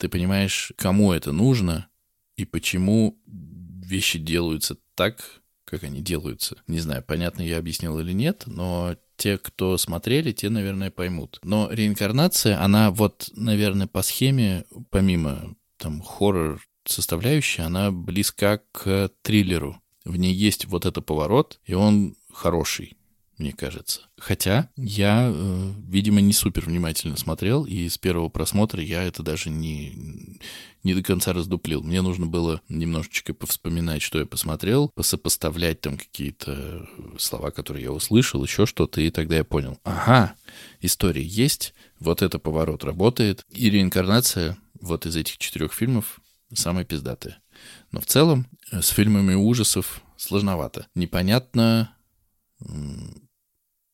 Ты 0.00 0.08
понимаешь, 0.08 0.72
кому 0.76 1.12
это 1.12 1.30
нужно, 1.30 1.88
и 2.34 2.46
почему 2.46 3.20
вещи 3.26 4.18
делаются 4.18 4.78
так, 4.94 5.42
как 5.66 5.84
они 5.84 6.00
делаются. 6.00 6.56
Не 6.66 6.80
знаю, 6.80 7.04
понятно 7.06 7.42
я 7.42 7.58
объяснил 7.58 8.00
или 8.00 8.12
нет, 8.12 8.44
но 8.46 8.96
те, 9.18 9.36
кто 9.36 9.76
смотрели, 9.76 10.32
те, 10.32 10.48
наверное, 10.48 10.90
поймут. 10.90 11.38
Но 11.42 11.68
реинкарнация, 11.70 12.58
она 12.62 12.90
вот, 12.90 13.28
наверное, 13.36 13.88
по 13.88 14.00
схеме, 14.00 14.64
помимо 14.88 15.54
там 15.76 16.00
хоррор 16.00 16.62
составляющей, 16.86 17.60
она 17.60 17.90
близка 17.90 18.62
к 18.72 19.10
триллеру. 19.20 19.82
В 20.06 20.16
ней 20.16 20.32
есть 20.32 20.64
вот 20.64 20.86
этот 20.86 21.04
поворот, 21.04 21.60
и 21.66 21.74
он 21.74 22.16
хороший, 22.32 22.96
мне 23.40 23.52
кажется. 23.52 24.02
Хотя 24.18 24.70
я, 24.76 25.30
э, 25.32 25.72
видимо, 25.88 26.20
не 26.20 26.32
супер 26.32 26.66
внимательно 26.66 27.16
смотрел, 27.16 27.64
и 27.64 27.88
с 27.88 27.96
первого 27.96 28.28
просмотра 28.28 28.82
я 28.82 29.02
это 29.02 29.22
даже 29.22 29.48
не, 29.48 30.38
не 30.82 30.94
до 30.94 31.02
конца 31.02 31.32
раздуплил. 31.32 31.82
Мне 31.82 32.02
нужно 32.02 32.26
было 32.26 32.60
немножечко 32.68 33.32
повспоминать, 33.32 34.02
что 34.02 34.18
я 34.18 34.26
посмотрел, 34.26 34.90
посопоставлять 34.90 35.80
там 35.80 35.96
какие-то 35.96 36.86
слова, 37.18 37.50
которые 37.50 37.84
я 37.84 37.92
услышал, 37.92 38.44
еще 38.44 38.66
что-то, 38.66 39.00
и 39.00 39.10
тогда 39.10 39.36
я 39.36 39.44
понял, 39.44 39.78
ага, 39.84 40.34
история 40.80 41.24
есть, 41.24 41.72
вот 41.98 42.20
это 42.22 42.38
поворот 42.38 42.84
работает, 42.84 43.46
и 43.50 43.70
реинкарнация 43.70 44.58
вот 44.80 45.06
из 45.06 45.16
этих 45.16 45.38
четырех 45.38 45.72
фильмов 45.72 46.20
самая 46.52 46.84
пиздатая. 46.84 47.38
Но 47.90 48.00
в 48.00 48.06
целом 48.06 48.46
э, 48.70 48.82
с 48.82 48.88
фильмами 48.88 49.34
ужасов 49.34 50.02
сложновато. 50.18 50.88
Непонятно, 50.94 51.96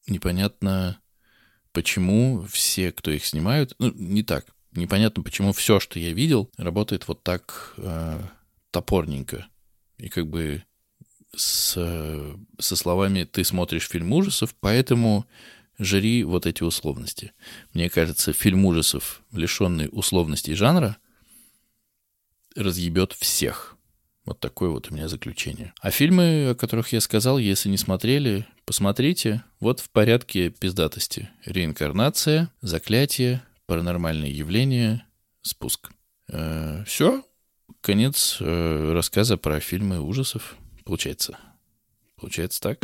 непонятно, 0.07 1.01
почему 1.73 2.45
все, 2.51 2.93
кто 2.93 3.11
их 3.11 3.25
снимают, 3.25 3.75
ну, 3.79 3.93
не 3.93 4.23
так, 4.23 4.47
непонятно, 4.73 5.23
почему 5.23 5.53
все, 5.53 5.81
что 5.81 5.99
я 5.99 6.13
видел, 6.13 6.51
работает 6.57 7.09
вот 7.09 7.23
так 7.23 7.75
э, 7.77 8.21
топорненько. 8.71 9.47
И 9.99 10.09
как 10.09 10.29
бы 10.29 10.65
с, 11.35 11.73
со 12.59 12.77
словами 12.77 13.25
«ты 13.25 13.45
смотришь 13.45 13.89
фильм 13.89 14.13
ужасов, 14.13 14.55
поэтому 14.61 15.27
жри 15.79 16.25
вот 16.25 16.47
эти 16.47 16.63
условности». 16.63 17.33
Мне 17.73 17.91
кажется, 17.91 18.33
фильм 18.33 18.65
ужасов, 18.65 19.23
лишенный 19.33 19.89
условностей 19.91 20.55
жанра, 20.55 20.97
разъебет 22.55 23.13
всех– 23.13 23.76
вот 24.27 24.41
такое 24.41 24.71
вот 24.71 24.91
у 24.91 24.95
меня 24.95 25.07
заключение. 25.07 25.73
А 25.81 25.93
фильмы, 25.93 26.51
о 26.51 26.55
которых 26.57 26.93
я 26.93 27.01
сказал, 27.01 27.39
если 27.39 27.69
не 27.69 27.77
смотрели, 27.77 28.45
посмотрите. 28.65 29.45
Вот 29.61 29.79
в 29.79 29.89
порядке 29.89 30.51
пиздатости. 30.51 31.31
Реинкарнация, 31.45 32.51
заклятие, 32.61 33.45
паранормальные 33.67 34.37
явления, 34.37 35.07
спуск. 35.43 35.93
Э, 36.29 36.83
все. 36.87 37.23
Конец 37.81 38.39
э, 38.41 38.93
рассказа 38.93 39.37
про 39.37 39.61
фильмы 39.61 40.01
ужасов. 40.01 40.57
Получается. 40.85 41.39
Получается 42.17 42.61
так. 42.61 42.81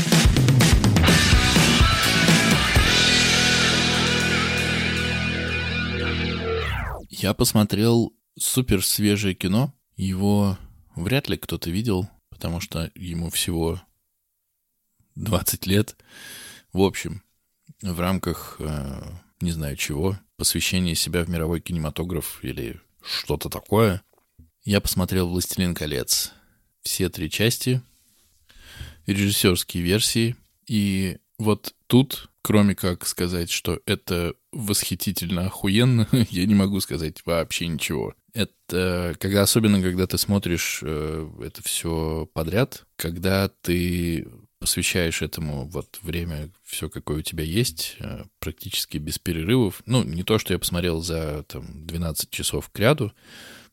Я 7.11 7.35
посмотрел 7.35 8.13
супер 8.39 8.85
свежее 8.85 9.35
кино. 9.35 9.75
Его 9.97 10.57
вряд 10.97 11.29
ли 11.29 11.37
кто-то 11.37 11.71
видел, 11.71 12.09
потому 12.31 12.61
что 12.61 12.91
ему 12.95 13.31
всего 13.31 13.81
20 15.15 15.67
лет. 15.67 15.97
В 16.73 16.83
общем, 16.83 17.23
в 17.83 17.99
рамках, 18.01 18.57
э, 18.59 19.03
не 19.41 19.53
знаю 19.53 19.77
чего, 19.77 20.19
посвящения 20.37 20.95
себя 20.95 21.25
в 21.25 21.29
мировой 21.29 21.61
кинематограф 21.61 22.43
или 22.43 22.81
что-то 23.03 23.49
такое, 23.49 24.03
я 24.65 24.81
посмотрел 24.81 25.29
«Властелин 25.29 25.75
колец». 25.75 26.33
Все 26.83 27.09
три 27.09 27.31
части, 27.31 27.81
режиссерские 29.07 29.83
версии. 29.83 30.37
И 30.67 31.19
вот 31.39 31.75
тут, 31.87 32.31
кроме 32.43 32.75
как 32.75 33.07
сказать, 33.07 33.51
что 33.51 33.81
это 33.87 34.35
восхитительно 34.53 35.47
охуенно, 35.47 36.09
я 36.31 36.47
не 36.47 36.55
могу 36.55 36.81
сказать 36.81 37.25
вообще 37.25 37.69
ничего. 37.69 38.15
Это 38.35 39.15
когда, 39.21 39.43
особенно 39.43 39.81
когда 39.81 40.07
ты 40.07 40.19
смотришь 40.19 40.81
э, 40.83 41.31
это 41.43 41.63
все 41.63 42.29
подряд, 42.33 42.85
когда 42.97 43.49
ты 43.49 44.27
посвящаешь 44.59 45.23
этому 45.23 45.67
вот 45.67 45.99
время, 46.03 46.49
все 46.63 46.89
какое 46.89 47.19
у 47.19 47.23
тебя 47.23 47.45
есть, 47.45 47.97
э, 47.99 48.25
практически 48.39 48.97
без 48.97 49.19
перерывов. 49.19 49.83
Ну, 49.87 50.03
не 50.03 50.23
то, 50.23 50.39
что 50.39 50.53
я 50.55 50.59
посмотрел 50.59 51.03
за 51.03 51.45
там, 51.49 51.87
12 51.87 52.31
часов 52.31 52.71
к 52.71 52.79
ряду, 52.79 53.13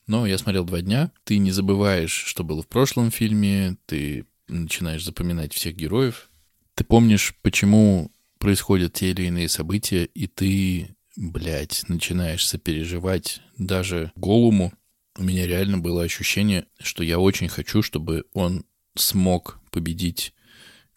но 0.07 0.25
я 0.25 0.37
смотрел 0.37 0.65
два 0.65 0.81
дня. 0.81 1.11
Ты 1.23 1.37
не 1.37 1.51
забываешь, 1.51 2.11
что 2.11 2.43
было 2.43 2.63
в 2.63 2.67
прошлом 2.67 3.11
фильме, 3.11 3.77
ты 3.85 4.25
начинаешь 4.47 5.05
запоминать 5.05 5.53
всех 5.53 5.75
героев. 5.75 6.29
Ты 6.73 6.83
помнишь, 6.83 7.35
почему 7.41 8.11
происходят 8.39 8.93
те 8.93 9.11
или 9.11 9.23
иные 9.23 9.49
события, 9.49 10.05
и 10.05 10.27
ты, 10.27 10.95
блядь, 11.15 11.83
начинаешь 11.87 12.47
сопереживать 12.47 13.41
даже 13.57 14.11
Голуму. 14.15 14.73
У 15.17 15.23
меня 15.23 15.45
реально 15.45 15.77
было 15.77 16.03
ощущение, 16.03 16.65
что 16.79 17.03
я 17.03 17.19
очень 17.19 17.49
хочу, 17.49 17.81
чтобы 17.83 18.25
он 18.33 18.65
смог 18.95 19.59
победить 19.71 20.33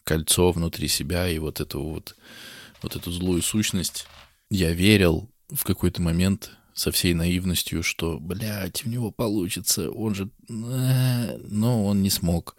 кольцо 0.03 0.51
внутри 0.51 0.87
себя 0.87 1.27
и 1.27 1.37
вот 1.39 1.59
эту 1.59 1.83
вот, 1.83 2.15
вот 2.81 2.95
эту 2.95 3.11
злую 3.11 3.41
сущность. 3.41 4.07
Я 4.49 4.73
верил 4.73 5.29
в 5.49 5.63
какой-то 5.63 6.01
момент 6.01 6.51
со 6.73 6.91
всей 6.91 7.13
наивностью, 7.13 7.83
что, 7.83 8.19
блядь, 8.19 8.85
у 8.85 8.89
него 8.89 9.11
получится, 9.11 9.91
он 9.91 10.15
же... 10.15 10.29
Э, 10.49 11.37
но 11.49 11.85
он 11.85 12.01
не 12.01 12.09
смог. 12.09 12.55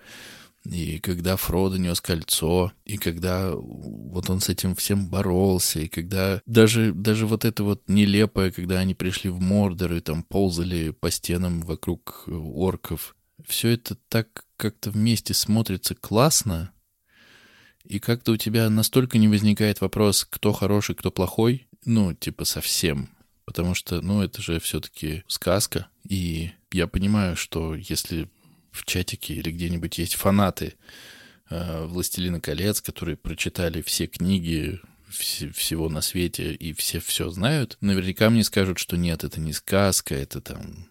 И 0.65 0.99
когда 0.99 1.37
Фродо 1.37 1.77
нес 1.77 2.01
кольцо, 2.01 2.73
и 2.85 2.97
когда 2.97 3.53
вот 3.55 4.31
он 4.31 4.41
с 4.41 4.49
этим 4.49 4.75
всем 4.75 5.09
боролся, 5.09 5.81
и 5.81 5.89
когда 5.89 6.41
даже, 6.47 6.93
даже 6.93 7.27
вот 7.27 7.45
это 7.45 7.65
вот 7.65 7.83
нелепое, 7.89 8.51
когда 8.51 8.79
они 8.79 8.95
пришли 8.95 9.29
в 9.29 9.41
Мордор 9.41 9.93
и 9.93 10.01
там 10.01 10.23
ползали 10.23 10.91
по 10.91 11.11
стенам 11.11 11.61
вокруг 11.61 12.25
орков, 12.27 13.15
все 13.47 13.71
это 13.71 13.97
так 14.09 14.45
как-то 14.57 14.91
вместе 14.91 15.35
смотрится 15.35 15.95
классно, 15.95 16.73
и 17.85 17.99
как-то 17.99 18.33
у 18.33 18.37
тебя 18.39 18.71
настолько 18.71 19.19
не 19.19 19.29
возникает 19.29 19.83
вопрос, 19.83 20.27
кто 20.29 20.53
хороший, 20.53 20.95
кто 20.95 21.11
плохой, 21.11 21.69
ну, 21.85 22.15
типа 22.15 22.45
совсем. 22.45 23.11
Потому 23.45 23.75
что, 23.75 24.01
ну, 24.01 24.23
это 24.23 24.41
же 24.41 24.59
все-таки 24.59 25.23
сказка. 25.27 25.89
И 26.09 26.53
я 26.73 26.87
понимаю, 26.87 27.37
что 27.37 27.75
если 27.75 28.31
в 28.75 28.85
чатике 28.85 29.35
или 29.35 29.51
где-нибудь 29.51 29.99
есть 29.99 30.15
фанаты 30.15 30.75
э, 31.49 31.87
«Властелина 31.87 32.41
колец», 32.41 32.81
которые 32.81 33.17
прочитали 33.17 33.81
все 33.83 34.07
книги 34.07 34.81
вс- 35.09 35.53
всего 35.53 35.89
на 35.89 36.01
свете 36.01 36.53
и 36.53 36.73
все 36.73 36.99
все 36.99 37.31
знают, 37.31 37.79
наверняка 37.81 38.29
мне 38.31 38.43
скажут, 38.43 38.79
что 38.79 38.97
нет, 38.97 39.23
это 39.23 39.41
не 39.41 39.53
сказка, 39.53 40.15
это 40.15 40.41
там 40.41 40.89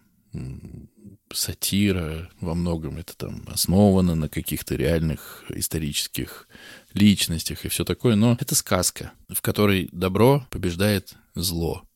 сатира 1.32 2.30
во 2.40 2.54
многом, 2.54 2.98
это 2.98 3.16
там 3.16 3.44
основано 3.48 4.14
на 4.14 4.28
каких-то 4.28 4.74
реальных 4.76 5.44
исторических 5.48 6.48
личностях 6.92 7.64
и 7.64 7.68
все 7.68 7.84
такое, 7.84 8.16
но 8.16 8.36
это 8.40 8.54
сказка, 8.54 9.12
в 9.28 9.42
которой 9.42 9.88
добро 9.92 10.46
побеждает 10.50 11.14
зло, 11.34 11.86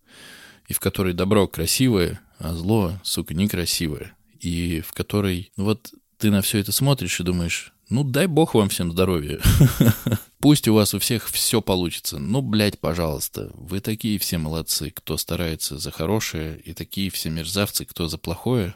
и 0.69 0.75
в 0.75 0.81
которой 0.81 1.15
добро 1.15 1.49
красивое, 1.49 2.21
а 2.39 2.55
зло, 2.55 3.01
сука, 3.03 3.35
некрасивое, 3.35 4.17
и 4.41 4.81
в 4.81 4.93
которой 4.93 5.53
ну 5.57 5.65
вот 5.65 5.93
ты 6.19 6.31
на 6.31 6.43
все 6.43 6.59
это 6.59 6.73
смотришь 6.73 7.21
и 7.21 7.25
думаешь, 7.25 7.73
ну 7.89 8.05
дай 8.05 8.27
бог 8.27 8.55
вам 8.55 8.69
всем 8.69 8.93
здоровья. 8.93 9.41
Пусть 10.41 10.69
у 10.69 10.75
вас 10.75 10.95
у 10.95 10.99
всех 10.99 11.29
все 11.31 11.63
получится. 11.63 12.19
Ну, 12.19 12.43
блядь, 12.43 12.79
пожалуйста. 12.79 13.51
Вы 13.55 13.81
такие 13.81 14.19
все 14.19 14.39
молодцы, 14.39 14.91
кто 14.91 15.17
старается 15.17 15.79
за 15.79 15.91
хорошее, 15.91 16.61
и 16.61 16.75
такие 16.75 17.11
все 17.11 17.31
мерзавцы, 17.31 17.85
кто 17.85 18.09
за 18.09 18.19
плохое. 18.19 18.75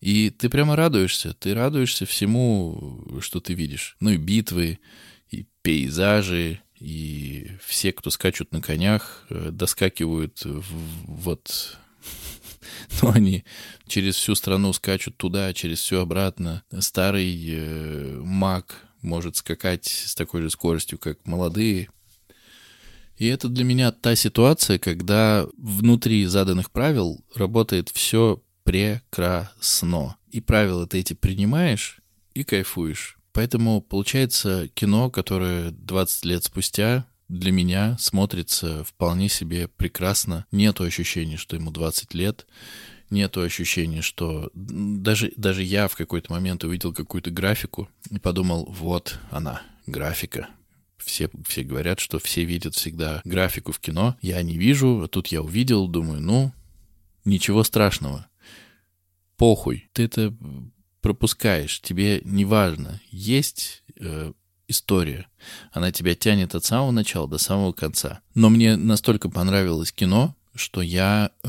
И 0.00 0.30
ты 0.30 0.48
прямо 0.48 0.76
радуешься. 0.76 1.34
Ты 1.34 1.54
радуешься 1.54 2.06
всему, 2.06 3.20
что 3.20 3.40
ты 3.40 3.52
видишь. 3.54 3.96
Ну 4.00 4.10
и 4.10 4.16
битвы, 4.16 4.80
и 5.30 5.46
пейзажи, 5.62 6.60
и 6.80 7.50
все, 7.64 7.92
кто 7.92 8.10
скачут 8.10 8.52
на 8.52 8.62
конях, 8.62 9.26
э, 9.28 9.50
доскакивают 9.52 10.42
в, 10.44 10.64
вот... 11.06 11.76
Ну, 13.02 13.10
они 13.12 13.44
через 13.86 14.16
всю 14.16 14.34
страну 14.34 14.72
скачут 14.72 15.16
туда, 15.16 15.52
через 15.52 15.80
все 15.80 16.00
обратно. 16.00 16.62
Старый 16.78 17.34
э, 17.48 18.20
маг 18.22 18.86
может 19.02 19.36
скакать 19.36 19.86
с 19.86 20.14
такой 20.14 20.42
же 20.42 20.50
скоростью, 20.50 20.98
как 20.98 21.26
молодые. 21.26 21.88
И 23.16 23.26
это 23.26 23.48
для 23.48 23.64
меня 23.64 23.92
та 23.92 24.16
ситуация, 24.16 24.78
когда 24.78 25.46
внутри 25.56 26.24
заданных 26.26 26.70
правил 26.70 27.24
работает 27.34 27.90
все 27.90 28.42
прекрасно. 28.64 30.16
И 30.30 30.40
правила 30.40 30.86
ты 30.86 31.00
эти 31.00 31.12
принимаешь 31.12 32.00
и 32.34 32.44
кайфуешь. 32.44 33.18
Поэтому 33.32 33.80
получается 33.80 34.68
кино, 34.68 35.10
которое 35.10 35.70
20 35.70 36.24
лет 36.24 36.44
спустя 36.44 37.06
для 37.30 37.52
меня 37.52 37.96
смотрится 37.98 38.82
вполне 38.82 39.28
себе 39.28 39.68
прекрасно. 39.68 40.46
Нету 40.50 40.82
ощущения, 40.82 41.36
что 41.36 41.54
ему 41.54 41.70
20 41.70 42.12
лет. 42.12 42.46
Нету 43.08 43.40
ощущения, 43.40 44.02
что 44.02 44.50
даже, 44.52 45.32
даже 45.36 45.62
я 45.62 45.86
в 45.86 45.94
какой-то 45.94 46.32
момент 46.32 46.64
увидел 46.64 46.92
какую-то 46.92 47.30
графику 47.30 47.88
и 48.10 48.18
подумал, 48.18 48.66
вот 48.68 49.18
она, 49.30 49.62
графика. 49.86 50.48
Все, 50.98 51.30
все 51.46 51.62
говорят, 51.62 52.00
что 52.00 52.18
все 52.18 52.44
видят 52.44 52.74
всегда 52.74 53.22
графику 53.24 53.70
в 53.70 53.78
кино. 53.78 54.16
Я 54.20 54.42
не 54.42 54.58
вижу, 54.58 55.02
а 55.04 55.08
тут 55.08 55.28
я 55.28 55.40
увидел, 55.40 55.86
думаю, 55.86 56.20
ну, 56.20 56.52
ничего 57.24 57.62
страшного. 57.62 58.28
Похуй. 59.36 59.88
Ты 59.92 60.04
это 60.04 60.36
пропускаешь, 61.00 61.80
тебе 61.80 62.22
не 62.24 62.44
важно. 62.44 63.00
Есть 63.10 63.84
э, 63.96 64.32
история. 64.70 65.26
Она 65.72 65.92
тебя 65.92 66.14
тянет 66.14 66.54
от 66.54 66.64
самого 66.64 66.90
начала 66.90 67.28
до 67.28 67.38
самого 67.38 67.72
конца. 67.72 68.20
Но 68.34 68.48
мне 68.48 68.76
настолько 68.76 69.28
понравилось 69.28 69.92
кино, 69.92 70.36
что 70.54 70.82
я 70.82 71.30
э, 71.42 71.48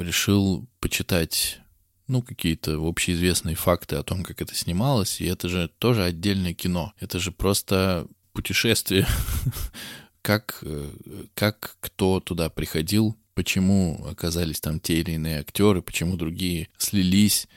решил 0.00 0.66
почитать 0.80 1.60
ну, 2.06 2.22
какие-то 2.22 2.78
общеизвестные 2.78 3.54
факты 3.54 3.96
о 3.96 4.02
том, 4.02 4.24
как 4.24 4.40
это 4.40 4.54
снималось, 4.54 5.20
и 5.20 5.26
это 5.26 5.48
же 5.48 5.70
тоже 5.78 6.04
отдельное 6.04 6.54
кино. 6.54 6.92
Это 6.98 7.18
же 7.18 7.32
просто 7.32 8.06
путешествие. 8.32 9.06
как, 10.22 10.58
э, 10.62 10.90
как 11.34 11.76
кто 11.80 12.20
туда 12.20 12.48
приходил, 12.48 13.16
почему 13.34 14.04
оказались 14.10 14.60
там 14.60 14.80
те 14.80 15.00
или 15.00 15.12
иные 15.12 15.40
актеры, 15.40 15.82
почему 15.82 16.16
другие 16.16 16.68
слились, 16.78 17.48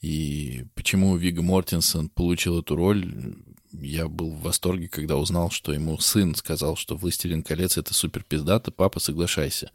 и 0.00 0.64
почему 0.74 1.16
Вига 1.16 1.42
Мортенсон 1.42 2.08
получил 2.08 2.60
эту 2.60 2.76
роль, 2.76 3.36
я 3.80 4.08
был 4.08 4.30
в 4.30 4.42
восторге, 4.42 4.88
когда 4.88 5.16
узнал, 5.16 5.50
что 5.50 5.72
ему 5.72 5.98
сын 5.98 6.34
сказал, 6.34 6.76
что 6.76 6.96
«Властелин 6.96 7.42
колец»— 7.42 7.76
это 7.78 7.94
супер 7.94 8.22
пиздато, 8.22 8.70
папа, 8.70 9.00
соглашайся. 9.00 9.70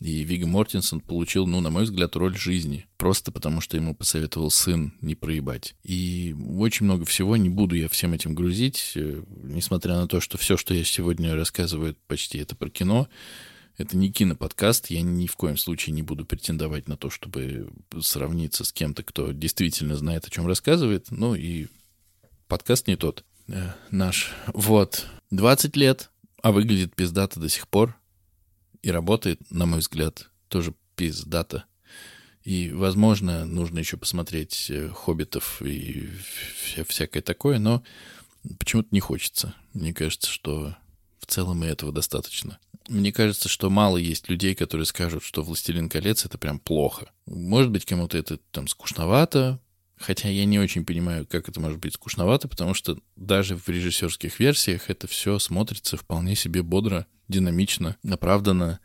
И 0.00 0.24
Вига 0.24 0.46
Мортенсон 0.46 1.00
получил, 1.00 1.46
ну, 1.46 1.60
на 1.60 1.70
мой 1.70 1.84
взгляд, 1.84 2.16
роль 2.16 2.36
жизни. 2.36 2.86
Просто 2.96 3.32
потому, 3.32 3.60
что 3.60 3.76
ему 3.76 3.94
посоветовал 3.94 4.50
сын 4.50 4.94
не 5.00 5.14
проебать. 5.14 5.74
И 5.82 6.34
очень 6.58 6.86
много 6.86 7.04
всего, 7.04 7.36
не 7.36 7.48
буду 7.48 7.74
я 7.74 7.88
всем 7.88 8.12
этим 8.12 8.34
грузить, 8.34 8.92
э, 8.96 9.22
несмотря 9.42 9.94
на 9.94 10.08
то, 10.08 10.20
что 10.20 10.38
все, 10.38 10.56
что 10.56 10.74
я 10.74 10.84
сегодня 10.84 11.34
рассказываю, 11.34 11.96
почти 12.06 12.38
это 12.38 12.56
про 12.56 12.70
кино, 12.70 13.08
это 13.76 13.96
не 13.96 14.12
киноподкаст, 14.12 14.90
я 14.90 15.02
ни 15.02 15.26
в 15.26 15.36
коем 15.36 15.56
случае 15.56 15.94
не 15.94 16.02
буду 16.02 16.24
претендовать 16.24 16.86
на 16.88 16.96
то, 16.96 17.10
чтобы 17.10 17.70
сравниться 18.00 18.64
с 18.64 18.72
кем-то, 18.72 19.02
кто 19.02 19.32
действительно 19.32 19.96
знает, 19.96 20.24
о 20.26 20.30
чем 20.30 20.46
рассказывает. 20.46 21.08
Ну 21.10 21.34
и 21.34 21.66
подкаст 22.46 22.86
не 22.86 22.96
тот 22.96 23.24
э, 23.48 23.72
наш. 23.90 24.32
Вот. 24.46 25.06
20 25.30 25.76
лет, 25.76 26.10
а 26.42 26.52
выглядит 26.52 26.94
пиздато 26.94 27.40
до 27.40 27.48
сих 27.48 27.68
пор. 27.68 27.96
И 28.82 28.90
работает, 28.90 29.40
на 29.50 29.66
мой 29.66 29.78
взгляд, 29.80 30.28
тоже 30.48 30.74
пиздато. 30.94 31.64
И, 32.42 32.70
возможно, 32.72 33.46
нужно 33.46 33.78
еще 33.78 33.96
посмотреть 33.96 34.66
э, 34.68 34.90
«Хоббитов» 34.90 35.62
и 35.62 36.10
вся, 36.62 36.84
всякое 36.84 37.22
такое, 37.22 37.58
но 37.58 37.82
почему-то 38.58 38.88
не 38.90 39.00
хочется. 39.00 39.54
Мне 39.72 39.94
кажется, 39.94 40.30
что 40.30 40.76
в 41.20 41.26
целом 41.26 41.64
и 41.64 41.66
этого 41.66 41.90
достаточно. 41.90 42.58
Мне 42.88 43.12
кажется, 43.12 43.48
что 43.48 43.70
мало 43.70 43.96
есть 43.96 44.28
людей, 44.28 44.54
которые 44.54 44.84
скажут, 44.84 45.22
что 45.22 45.42
«Властелин 45.42 45.88
колец»— 45.88 46.24
это 46.26 46.36
прям 46.36 46.58
плохо. 46.58 47.10
Может 47.24 47.70
быть, 47.70 47.86
кому-то 47.86 48.18
это 48.18 48.36
там 48.50 48.68
скучновато, 48.68 49.58
хотя 49.96 50.28
я 50.28 50.44
не 50.44 50.58
очень 50.58 50.84
понимаю, 50.84 51.26
как 51.26 51.48
это 51.48 51.60
может 51.60 51.78
быть 51.78 51.94
скучновато, 51.94 52.48
потому 52.48 52.74
что 52.74 52.98
даже 53.16 53.56
в 53.56 53.68
режиссерских 53.68 54.38
версиях 54.40 54.90
это 54.90 55.06
все 55.06 55.38
смотрится 55.38 55.96
вполне 55.96 56.34
себе 56.34 56.62
бодро, 56.62 57.06
динамично, 57.28 57.96
оправданно 58.08 58.80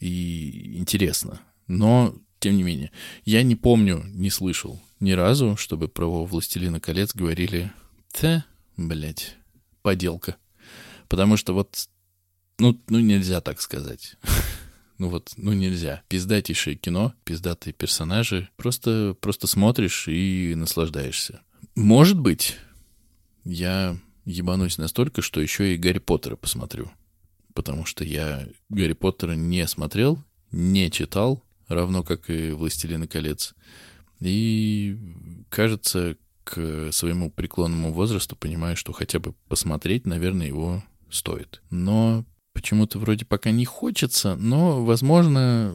и 0.00 0.78
интересно. 0.78 1.40
Но, 1.66 2.14
тем 2.38 2.56
не 2.56 2.62
менее, 2.62 2.90
я 3.24 3.42
не 3.42 3.56
помню, 3.56 4.02
не 4.06 4.30
слышал 4.30 4.80
ни 5.00 5.12
разу, 5.12 5.56
чтобы 5.56 5.88
про 5.88 6.24
«Властелина 6.24 6.80
колец» 6.80 7.14
говорили 7.14 7.72
«Та, 8.12 8.44
блядь, 8.76 9.36
поделка». 9.82 10.36
Потому 11.08 11.36
что 11.36 11.52
вот 11.54 11.88
ну, 12.58 12.80
ну, 12.88 13.00
нельзя 13.00 13.40
так 13.40 13.60
сказать. 13.60 14.16
ну 15.02 15.08
вот, 15.08 15.32
ну 15.36 15.52
нельзя. 15.52 16.02
Пиздатейшее 16.06 16.76
кино, 16.76 17.12
пиздатые 17.24 17.74
персонажи. 17.74 18.48
Просто, 18.56 19.16
просто 19.20 19.48
смотришь 19.48 20.06
и 20.06 20.54
наслаждаешься. 20.54 21.40
Может 21.74 22.20
быть, 22.20 22.56
я 23.42 23.98
ебанусь 24.24 24.78
настолько, 24.78 25.20
что 25.20 25.40
еще 25.40 25.74
и 25.74 25.76
Гарри 25.76 25.98
Поттера 25.98 26.36
посмотрю. 26.36 26.92
Потому 27.52 27.84
что 27.84 28.04
я 28.04 28.46
Гарри 28.68 28.92
Поттера 28.92 29.32
не 29.32 29.66
смотрел, 29.66 30.22
не 30.52 30.88
читал, 30.88 31.42
равно 31.66 32.04
как 32.04 32.30
и 32.30 32.52
«Властелина 32.52 33.08
колец». 33.08 33.54
И, 34.20 34.96
кажется, 35.48 36.16
к 36.44 36.92
своему 36.92 37.28
преклонному 37.28 37.92
возрасту 37.92 38.36
понимаю, 38.36 38.76
что 38.76 38.92
хотя 38.92 39.18
бы 39.18 39.34
посмотреть, 39.48 40.06
наверное, 40.06 40.46
его 40.46 40.84
стоит. 41.10 41.60
Но 41.70 42.24
Почему-то 42.62 43.00
вроде 43.00 43.24
пока 43.24 43.50
не 43.50 43.64
хочется, 43.64 44.36
но, 44.36 44.84
возможно, 44.84 45.74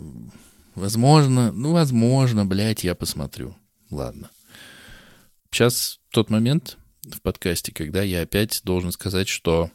возможно, 0.74 1.52
ну, 1.52 1.74
возможно, 1.74 2.46
блядь, 2.46 2.86
я 2.86 2.96
посмотрю. 2.96 3.58
Ладно. 3.92 4.30
Сейчас 5.52 6.00
тот 6.12 6.30
момент 6.30 6.78
в 7.04 7.22
подкасте, 7.22 7.74
когда 7.74 8.04
я 8.04 8.22
опять 8.22 8.62
должен 8.64 8.94
сказать, 8.94 9.28
что 9.28 9.70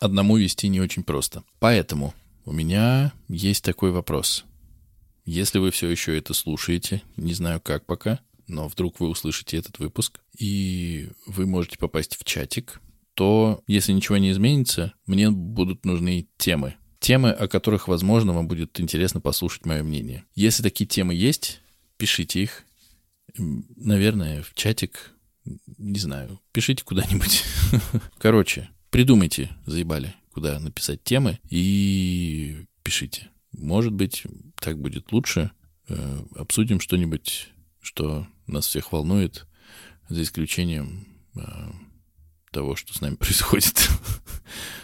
одному 0.00 0.38
вести 0.38 0.68
не 0.68 0.80
очень 0.80 1.02
просто. 1.02 1.44
Поэтому 1.58 2.14
у 2.46 2.52
меня 2.52 3.12
есть 3.28 3.62
такой 3.62 3.90
вопрос. 3.90 4.46
Если 5.26 5.58
вы 5.58 5.70
все 5.70 5.90
еще 5.90 6.16
это 6.16 6.32
слушаете, 6.32 7.02
не 7.18 7.34
знаю 7.34 7.60
как 7.60 7.84
пока, 7.84 8.20
но 8.46 8.68
вдруг 8.68 9.00
вы 9.00 9.08
услышите 9.08 9.58
этот 9.58 9.78
выпуск, 9.80 10.18
и 10.38 11.10
вы 11.26 11.44
можете 11.44 11.76
попасть 11.76 12.16
в 12.16 12.24
чатик, 12.24 12.80
то, 13.14 13.62
если 13.66 13.92
ничего 13.92 14.16
не 14.16 14.30
изменится, 14.30 14.92
мне 15.06 15.30
будут 15.30 15.84
нужны 15.84 16.28
темы. 16.36 16.74
Темы, 17.00 17.30
о 17.30 17.48
которых, 17.48 17.88
возможно, 17.88 18.32
вам 18.32 18.48
будет 18.48 18.80
интересно 18.80 19.20
послушать 19.20 19.66
мое 19.66 19.82
мнение. 19.82 20.24
Если 20.34 20.62
такие 20.62 20.86
темы 20.86 21.14
есть, 21.14 21.60
пишите 21.96 22.42
их. 22.42 22.64
Наверное, 23.36 24.42
в 24.42 24.54
чатик, 24.54 25.12
не 25.78 25.98
знаю, 25.98 26.40
пишите 26.52 26.84
куда-нибудь. 26.84 27.44
Короче, 28.18 28.70
придумайте, 28.90 29.50
заебали, 29.66 30.14
куда 30.32 30.58
написать 30.58 31.04
темы 31.04 31.38
и 31.50 32.64
пишите. 32.82 33.28
Может 33.52 33.92
быть, 33.92 34.24
так 34.56 34.80
будет 34.80 35.12
лучше. 35.12 35.50
Э, 35.88 36.22
обсудим 36.36 36.80
что-нибудь, 36.80 37.48
что 37.80 38.26
нас 38.46 38.66
всех 38.66 38.92
волнует, 38.92 39.46
за 40.08 40.22
исключением 40.22 41.06
э, 41.36 41.40
того, 42.54 42.76
что 42.76 42.94
с 42.94 43.00
нами 43.00 43.16
происходит. 43.20 43.90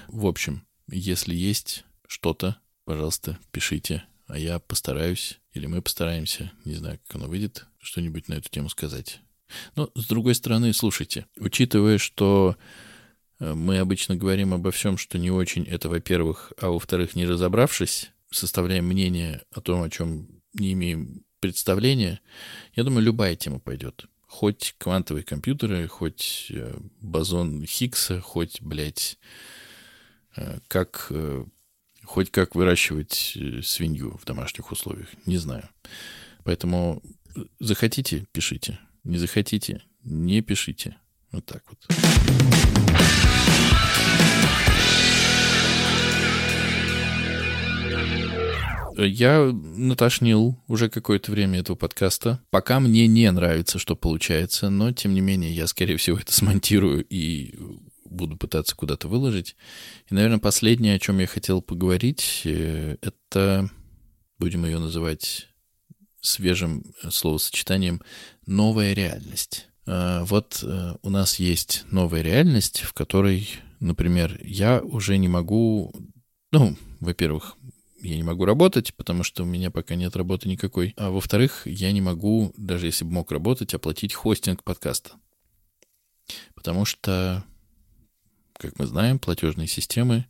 В 0.08 0.26
общем, 0.26 0.66
если 0.88 1.34
есть 1.34 1.84
что-то, 2.06 2.58
пожалуйста, 2.84 3.38
пишите, 3.52 4.04
а 4.26 4.38
я 4.38 4.58
постараюсь, 4.58 5.40
или 5.52 5.66
мы 5.66 5.80
постараемся, 5.80 6.52
не 6.64 6.74
знаю, 6.74 7.00
как 7.06 7.16
оно 7.16 7.28
выйдет, 7.28 7.66
что-нибудь 7.78 8.28
на 8.28 8.34
эту 8.34 8.50
тему 8.50 8.68
сказать. 8.68 9.20
Но, 9.76 9.90
с 9.94 10.06
другой 10.06 10.34
стороны, 10.34 10.72
слушайте, 10.72 11.26
учитывая, 11.36 11.98
что 11.98 12.56
э, 13.38 13.54
мы 13.54 13.78
обычно 13.78 14.14
говорим 14.16 14.54
обо 14.54 14.70
всем, 14.70 14.96
что 14.98 15.18
не 15.18 15.30
очень, 15.30 15.64
это, 15.64 15.88
во-первых, 15.88 16.52
а 16.60 16.70
во-вторых, 16.70 17.16
не 17.16 17.26
разобравшись, 17.26 18.10
составляем 18.30 18.84
мнение 18.84 19.42
о 19.52 19.60
том, 19.60 19.82
о 19.82 19.90
чем 19.90 20.28
не 20.54 20.72
имеем 20.72 21.24
представления, 21.40 22.20
я 22.74 22.84
думаю, 22.84 23.04
любая 23.04 23.34
тема 23.34 23.58
пойдет 23.58 24.06
хоть 24.30 24.76
квантовые 24.78 25.24
компьютеры, 25.24 25.88
хоть 25.88 26.46
э, 26.50 26.78
бозон 27.00 27.66
Хиггса, 27.66 28.20
хоть, 28.20 28.62
блядь, 28.62 29.18
э, 30.36 30.60
как, 30.68 31.08
э, 31.10 31.44
хоть 32.04 32.30
как 32.30 32.54
выращивать 32.54 33.36
свинью 33.64 34.16
в 34.16 34.24
домашних 34.24 34.70
условиях, 34.70 35.08
не 35.26 35.36
знаю. 35.36 35.68
Поэтому 36.44 37.02
захотите, 37.58 38.24
пишите. 38.30 38.78
Не 39.02 39.18
захотите, 39.18 39.82
не 40.04 40.42
пишите. 40.42 40.96
Вот 41.32 41.44
так 41.44 41.64
вот. 41.68 41.86
Я 49.04 49.50
натошнил 49.52 50.58
уже 50.66 50.88
какое-то 50.88 51.32
время 51.32 51.60
этого 51.60 51.76
подкаста. 51.76 52.40
Пока 52.50 52.80
мне 52.80 53.06
не 53.06 53.30
нравится, 53.30 53.78
что 53.78 53.96
получается, 53.96 54.70
но, 54.70 54.92
тем 54.92 55.14
не 55.14 55.20
менее, 55.20 55.54
я, 55.54 55.66
скорее 55.66 55.96
всего, 55.96 56.18
это 56.18 56.32
смонтирую 56.32 57.04
и 57.08 57.54
буду 58.04 58.36
пытаться 58.36 58.76
куда-то 58.76 59.08
выложить. 59.08 59.56
И, 60.10 60.14
наверное, 60.14 60.38
последнее, 60.38 60.96
о 60.96 60.98
чем 60.98 61.18
я 61.20 61.26
хотел 61.26 61.62
поговорить, 61.62 62.42
э, 62.44 62.96
это, 63.00 63.70
будем 64.38 64.64
ее 64.64 64.78
называть 64.78 65.48
свежим 66.20 66.84
словосочетанием, 67.08 68.02
новая 68.46 68.92
реальность. 68.92 69.68
А, 69.86 70.24
вот 70.24 70.62
э, 70.62 70.94
у 71.02 71.10
нас 71.10 71.38
есть 71.38 71.84
новая 71.90 72.22
реальность, 72.22 72.80
в 72.80 72.92
которой, 72.92 73.48
например, 73.80 74.38
я 74.42 74.80
уже 74.80 75.16
не 75.16 75.28
могу, 75.28 75.92
ну, 76.52 76.76
во-первых, 77.00 77.56
я 78.00 78.16
не 78.16 78.22
могу 78.22 78.44
работать, 78.44 78.94
потому 78.94 79.22
что 79.22 79.42
у 79.42 79.46
меня 79.46 79.70
пока 79.70 79.94
нет 79.94 80.16
работы 80.16 80.48
никакой. 80.48 80.94
А 80.96 81.10
во-вторых, 81.10 81.66
я 81.66 81.92
не 81.92 82.00
могу, 82.00 82.52
даже 82.56 82.86
если 82.86 83.04
бы 83.04 83.12
мог 83.12 83.30
работать, 83.30 83.74
оплатить 83.74 84.14
хостинг 84.14 84.64
подкаста. 84.64 85.12
Потому 86.54 86.84
что, 86.84 87.44
как 88.54 88.78
мы 88.78 88.86
знаем, 88.86 89.18
платежные 89.18 89.66
системы, 89.66 90.26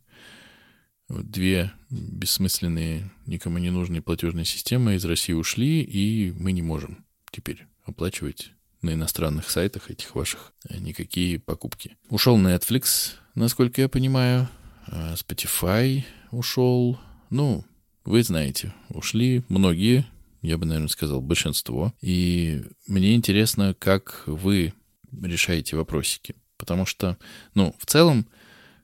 две 1.09 1.71
бессмысленные, 1.89 3.11
никому 3.25 3.57
не 3.57 3.69
нужные 3.69 4.01
платежные 4.01 4.45
системы 4.45 4.95
из 4.95 5.05
России 5.05 5.33
ушли, 5.33 5.81
и 5.81 6.31
мы 6.31 6.51
не 6.51 6.61
можем 6.61 7.05
теперь 7.31 7.67
оплачивать 7.83 8.51
на 8.81 8.93
иностранных 8.93 9.49
сайтах 9.49 9.91
этих 9.91 10.15
ваших 10.15 10.53
э, 10.67 10.77
никакие 10.79 11.39
покупки. 11.39 11.97
Ушел 12.09 12.37
Netflix, 12.37 13.13
насколько 13.35 13.81
я 13.81 13.89
понимаю, 13.89 14.49
а 14.87 15.13
Spotify 15.13 16.03
ушел, 16.31 16.99
ну, 17.31 17.65
вы 18.05 18.23
знаете, 18.23 18.73
ушли 18.89 19.43
многие, 19.49 20.05
я 20.41 20.57
бы, 20.57 20.65
наверное, 20.65 20.89
сказал, 20.89 21.21
большинство. 21.21 21.93
И 22.01 22.63
мне 22.87 23.15
интересно, 23.15 23.73
как 23.73 24.23
вы 24.27 24.73
решаете 25.11 25.75
вопросики. 25.75 26.35
Потому 26.57 26.85
что, 26.85 27.17
ну, 27.55 27.75
в 27.79 27.85
целом, 27.85 28.27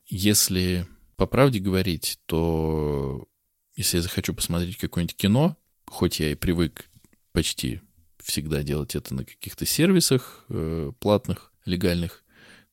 если 0.08 0.88
по 1.16 1.26
правде 1.28 1.60
говорить, 1.60 2.20
то 2.26 3.28
если 3.76 3.98
я 3.98 4.04
захочу 4.04 4.34
посмотреть 4.34 4.78
какое-нибудь 4.78 5.18
кино, 5.18 5.58
хоть 5.86 6.20
я 6.20 6.32
и 6.32 6.36
привык 6.36 6.90
почти 7.34 7.82
всегда 8.24 8.64
делать 8.64 8.96
это 8.96 9.14
на 9.14 9.26
каких-то 9.26 9.66
сервисах 9.66 10.46
э, 10.50 10.92
платных, 11.00 11.52
легальных, 11.66 12.24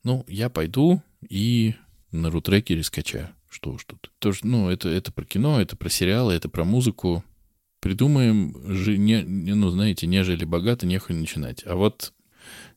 ну, 0.02 0.24
я 0.28 0.48
пойду 0.50 1.02
и 1.28 1.74
на 2.10 2.30
рутрекере 2.30 2.82
скачаю. 2.82 3.34
Что 3.54 3.70
уж 3.70 3.84
тут. 3.84 4.10
Тоже, 4.18 4.40
ну, 4.42 4.68
это, 4.68 4.88
это 4.88 5.12
про 5.12 5.24
кино, 5.24 5.60
это 5.60 5.76
про 5.76 5.88
сериалы, 5.88 6.32
это 6.34 6.48
про 6.48 6.64
музыку. 6.64 7.22
Придумаем, 7.78 8.52
же, 8.66 8.98
не, 8.98 9.22
ну, 9.22 9.70
знаете, 9.70 10.08
нежели 10.08 10.44
богато, 10.44 10.86
нехуй 10.86 11.14
начинать. 11.14 11.64
А 11.64 11.76
вот 11.76 12.12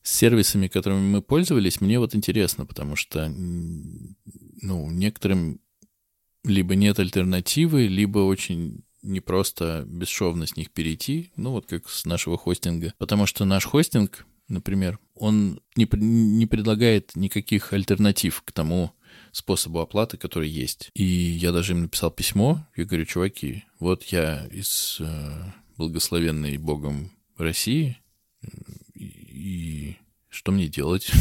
с 0.03 0.13
сервисами, 0.13 0.67
которыми 0.67 0.99
мы 0.99 1.23
пользовались, 1.23 1.81
мне 1.81 1.97
вот 1.97 2.13
интересно, 2.13 2.67
потому 2.67 2.95
что, 2.95 3.27
ну, 4.61 4.91
некоторым 4.91 5.59
либо 6.43 6.75
нет 6.75 6.99
альтернативы, 6.99 7.87
либо 7.87 8.19
очень 8.19 8.83
непросто 9.01 9.83
бесшовно 9.87 10.45
с 10.45 10.55
них 10.57 10.69
перейти, 10.69 11.31
ну, 11.37 11.53
вот 11.53 11.65
как 11.65 11.89
с 11.89 12.05
нашего 12.05 12.37
хостинга. 12.37 12.93
Потому 12.99 13.25
что 13.25 13.45
наш 13.45 13.65
хостинг, 13.65 14.27
например, 14.47 14.99
он 15.15 15.59
не, 15.75 15.89
не 15.91 16.45
предлагает 16.45 17.15
никаких 17.15 17.73
альтернатив 17.73 18.43
к 18.43 18.51
тому, 18.51 18.93
способу 19.31 19.79
оплаты, 19.79 20.17
который 20.17 20.49
есть. 20.49 20.91
И 20.93 21.03
я 21.03 21.51
даже 21.51 21.73
им 21.73 21.83
написал 21.83 22.11
письмо, 22.11 22.65
я 22.75 22.85
говорю, 22.85 23.05
чуваки, 23.05 23.63
вот 23.79 24.03
я 24.05 24.45
из 24.47 24.97
э, 24.99 25.51
благословенной 25.77 26.57
Богом 26.57 27.11
России, 27.37 27.97
и, 28.93 29.95
что 30.29 30.51
мне 30.51 30.67
делать? 30.67 31.11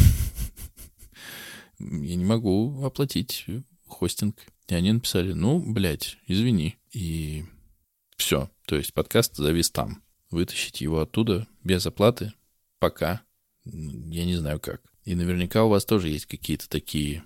Я 1.79 2.15
не 2.15 2.25
могу 2.25 2.83
оплатить 2.83 3.45
хостинг. 3.85 4.35
И 4.67 4.73
они 4.73 4.91
написали, 4.91 5.33
ну, 5.33 5.59
блядь, 5.59 6.17
извини. 6.25 6.75
И 6.91 7.45
все. 8.17 8.49
То 8.65 8.75
есть 8.75 8.93
подкаст 8.93 9.35
завис 9.35 9.69
там. 9.69 10.01
Вытащить 10.31 10.81
его 10.81 11.01
оттуда 11.01 11.47
без 11.63 11.85
оплаты 11.85 12.33
пока 12.79 13.21
я 13.65 14.25
не 14.25 14.35
знаю 14.35 14.59
как. 14.59 14.81
И 15.03 15.15
наверняка 15.15 15.63
у 15.63 15.69
вас 15.69 15.85
тоже 15.85 16.09
есть 16.09 16.25
какие-то 16.25 16.69
такие 16.69 17.23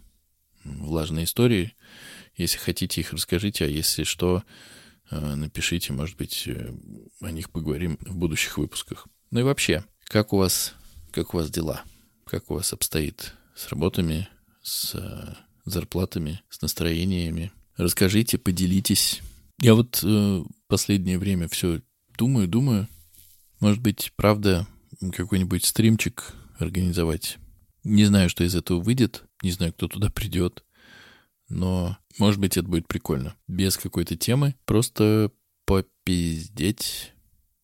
влажные 0.64 1.26
истории. 1.26 1.76
Если 2.36 2.58
хотите 2.58 3.02
их, 3.02 3.14
расскажите, 3.14 3.66
а 3.66 3.68
если 3.68 4.04
что, 4.04 4.44
э, 5.10 5.36
напишите, 5.36 5.94
может 5.94 6.18
быть, 6.18 6.48
э, 6.48 6.74
о 7.22 7.32
них 7.32 7.52
поговорим 7.52 7.98
в 8.02 8.16
будущих 8.16 8.58
выпусках. 8.58 9.08
Ну 9.32 9.42
и 9.42 9.44
вообще, 9.44 9.84
как 10.06 10.34
у 10.34 10.38
вас, 10.38 10.74
как 11.12 11.34
у 11.34 11.38
вас 11.38 11.50
дела? 11.50 11.84
Как 12.26 12.50
у 12.50 12.56
вас 12.56 12.74
обстоит 12.74 13.34
с 13.56 13.70
работами, 13.70 14.28
с 14.62 14.96
э, 14.96 15.36
зарплатами, 15.66 16.42
с 16.50 16.62
настроениями? 16.62 17.52
Расскажите, 17.78 18.38
поделитесь. 18.38 19.22
Я 19.62 19.76
вот 19.76 20.02
э, 20.04 20.44
последнее 20.68 21.18
время 21.18 21.48
все 21.48 21.82
думаю, 22.18 22.48
думаю. 22.48 22.88
Может 23.60 23.82
быть, 23.82 24.12
правда, 24.16 24.68
какой-нибудь 25.14 25.66
стримчик 25.66 26.34
организовать. 26.58 27.38
Не 27.84 28.06
знаю, 28.06 28.30
что 28.30 28.44
из 28.44 28.56
этого 28.56 28.80
выйдет, 28.80 29.24
не 29.42 29.52
знаю, 29.52 29.74
кто 29.74 29.88
туда 29.88 30.10
придет, 30.10 30.64
но, 31.50 31.98
может 32.18 32.40
быть, 32.40 32.58
это 32.58 32.68
будет 32.68 32.88
прикольно. 32.88 33.36
Без 33.48 33.78
какой-то 33.78 34.16
темы, 34.16 34.56
просто 34.66 35.32
попиздеть 35.66 37.14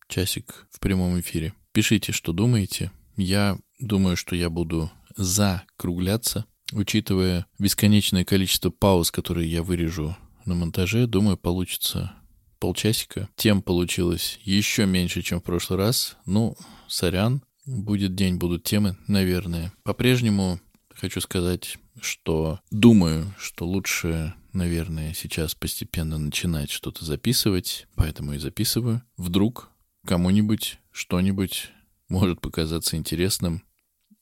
часик 0.07 0.67
в 0.71 0.79
прямом 0.79 1.19
эфире. 1.19 1.53
Пишите, 1.71 2.11
что 2.11 2.33
думаете. 2.33 2.91
Я 3.15 3.57
думаю, 3.79 4.17
что 4.17 4.35
я 4.35 4.49
буду 4.49 4.91
закругляться, 5.15 6.45
учитывая 6.71 7.45
бесконечное 7.59 8.25
количество 8.25 8.69
пауз, 8.69 9.11
которые 9.11 9.49
я 9.51 9.63
вырежу 9.63 10.15
на 10.45 10.55
монтаже, 10.55 11.07
думаю, 11.07 11.37
получится 11.37 12.13
полчасика. 12.59 13.29
Тем 13.35 13.61
получилось 13.61 14.39
еще 14.43 14.85
меньше, 14.85 15.21
чем 15.21 15.39
в 15.39 15.43
прошлый 15.43 15.79
раз. 15.79 16.17
Ну, 16.25 16.55
сорян. 16.87 17.43
Будет 17.67 18.15
день, 18.15 18.37
будут 18.37 18.63
темы, 18.63 18.95
наверное. 19.07 19.73
По-прежнему 19.83 20.61
хочу 20.89 21.19
сказать, 21.19 21.77
что 21.99 22.61
думаю, 22.71 23.35
что 23.37 23.67
лучше, 23.67 24.33
наверное, 24.53 25.13
сейчас 25.13 25.53
постепенно 25.53 26.17
начинать 26.17 26.69
что-то 26.69 27.03
записывать, 27.03 27.85
поэтому 27.95 28.33
и 28.33 28.37
записываю. 28.37 29.03
Вдруг 29.17 29.69
кому-нибудь 30.05 30.79
что-нибудь 30.91 31.71
может 32.07 32.39
показаться 32.39 32.95
интересным. 32.95 33.63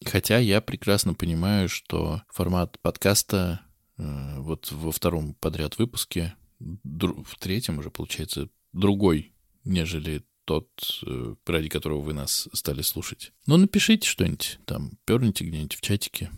Хотя 0.04 0.40
я 0.40 0.60
прекрасно 0.60 1.14
понимаю, 1.14 1.70
что 1.70 2.24
формат 2.30 2.80
подкаста 2.82 3.62
э, 3.98 4.40
вот 4.40 4.72
во 4.72 4.92
втором 4.92 5.36
подряд 5.36 5.78
выпуске 5.78 6.34
в 6.60 7.38
третьем 7.38 7.78
уже, 7.78 7.92
получается, 7.92 8.50
другой, 8.74 9.34
нежели 9.64 10.24
тот, 10.46 10.70
э, 11.06 11.36
ради 11.46 11.70
которого 11.70 12.02
вы 12.02 12.14
нас 12.14 12.48
стали 12.54 12.82
слушать. 12.82 13.34
Но 13.48 13.58
напишите 13.58 14.08
что-нибудь 14.08 14.60
там, 14.66 14.92
перните 15.06 15.44
где-нибудь 15.44 15.76
в 15.76 15.82
чатике, 15.82 16.32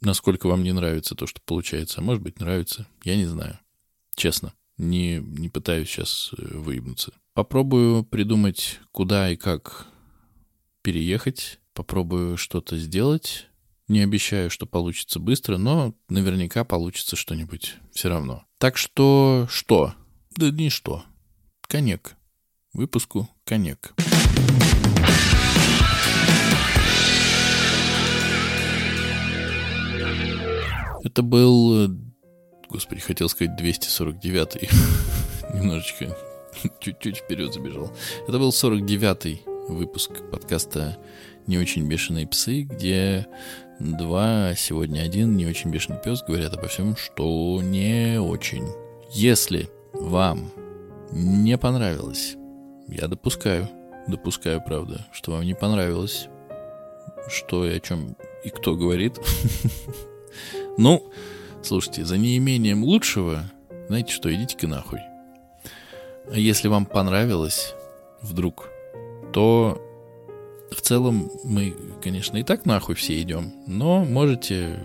насколько 0.00 0.46
вам 0.48 0.62
не 0.62 0.72
нравится 0.72 1.14
то, 1.14 1.26
что 1.26 1.40
получается. 1.44 2.00
А 2.00 2.02
может 2.02 2.22
быть, 2.22 2.40
нравится, 2.40 2.86
я 3.04 3.16
не 3.16 3.26
знаю. 3.26 3.58
Честно, 4.14 4.52
не, 4.76 5.18
не 5.18 5.48
пытаюсь 5.48 5.88
сейчас 5.88 6.30
э, 6.36 6.58
выебнуться. 6.58 7.12
Попробую 7.34 8.04
придумать, 8.04 8.80
куда 8.90 9.30
и 9.30 9.36
как 9.36 9.86
переехать. 10.82 11.60
Попробую 11.72 12.36
что-то 12.36 12.76
сделать. 12.76 13.46
Не 13.88 14.00
обещаю, 14.00 14.50
что 14.50 14.66
получится 14.66 15.18
быстро, 15.18 15.56
но 15.56 15.94
наверняка 16.08 16.64
получится 16.64 17.16
что-нибудь 17.16 17.76
все 17.92 18.08
равно. 18.08 18.44
Так 18.58 18.76
что 18.76 19.46
что? 19.50 19.94
Да 20.36 20.50
не 20.50 20.70
что. 20.70 21.04
Конек. 21.62 22.16
Выпуску 22.74 23.28
конек. 23.44 23.92
Это 31.04 31.22
был... 31.22 31.94
Господи, 32.70 33.02
хотел 33.02 33.28
сказать 33.28 33.60
249-й. 33.60 34.70
Немножечко 35.54 36.16
чуть-чуть 36.80 37.18
вперед 37.18 37.52
забежал. 37.52 37.94
Это 38.26 38.38
был 38.38 38.48
49-й 38.48 39.42
выпуск 39.68 40.10
подкаста 40.30 40.96
«Не 41.46 41.58
очень 41.58 41.86
бешеные 41.86 42.26
псы», 42.26 42.62
где 42.62 43.26
два, 43.80 44.54
сегодня 44.56 45.02
один 45.02 45.36
не 45.36 45.44
очень 45.44 45.70
бешеный 45.70 46.00
пес 46.02 46.22
говорят 46.26 46.54
обо 46.54 46.68
всем, 46.68 46.96
что 46.96 47.60
не 47.62 48.18
очень. 48.18 48.66
Если 49.10 49.68
вам 49.92 50.50
не 51.10 51.58
понравилось, 51.58 52.36
я 52.92 53.08
допускаю, 53.08 53.68
допускаю, 54.06 54.62
правда, 54.64 55.06
что 55.12 55.32
вам 55.32 55.44
не 55.44 55.54
понравилось, 55.54 56.28
что 57.28 57.66
и 57.66 57.76
о 57.76 57.80
чем 57.80 58.16
и 58.44 58.50
кто 58.50 58.74
говорит. 58.74 59.18
Ну, 60.78 61.12
слушайте, 61.62 62.06
за 62.06 62.16
неимением 62.16 62.82
лучшего, 62.82 63.44
знаете 63.88 64.10
что, 64.10 64.32
идите-ка 64.32 64.66
нахуй. 64.66 65.00
А 66.30 66.38
если 66.38 66.68
вам 66.68 66.86
понравилось 66.86 67.74
вдруг, 68.22 68.70
то 69.34 69.78
в 70.70 70.80
целом 70.80 71.30
мы, 71.44 71.76
конечно, 72.02 72.38
и 72.38 72.42
так 72.42 72.64
нахуй 72.64 72.94
все 72.94 73.20
идем, 73.20 73.52
но 73.66 74.02
можете 74.02 74.80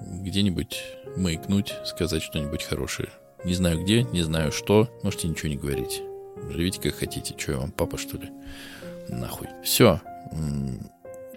где-нибудь 0.00 0.82
маякнуть, 1.16 1.72
сказать 1.84 2.22
что-нибудь 2.22 2.64
хорошее. 2.64 3.10
Не 3.44 3.54
знаю 3.54 3.82
где, 3.82 4.02
не 4.02 4.22
знаю 4.22 4.50
что, 4.50 4.88
можете 5.02 5.28
ничего 5.28 5.48
не 5.50 5.56
говорить. 5.56 6.02
Живите 6.50 6.80
как 6.80 6.94
хотите, 6.94 7.34
что 7.38 7.52
я 7.52 7.58
вам, 7.58 7.70
папа, 7.70 7.98
что 7.98 8.16
ли? 8.16 8.30
Нахуй. 9.08 9.48
Все. 9.62 10.00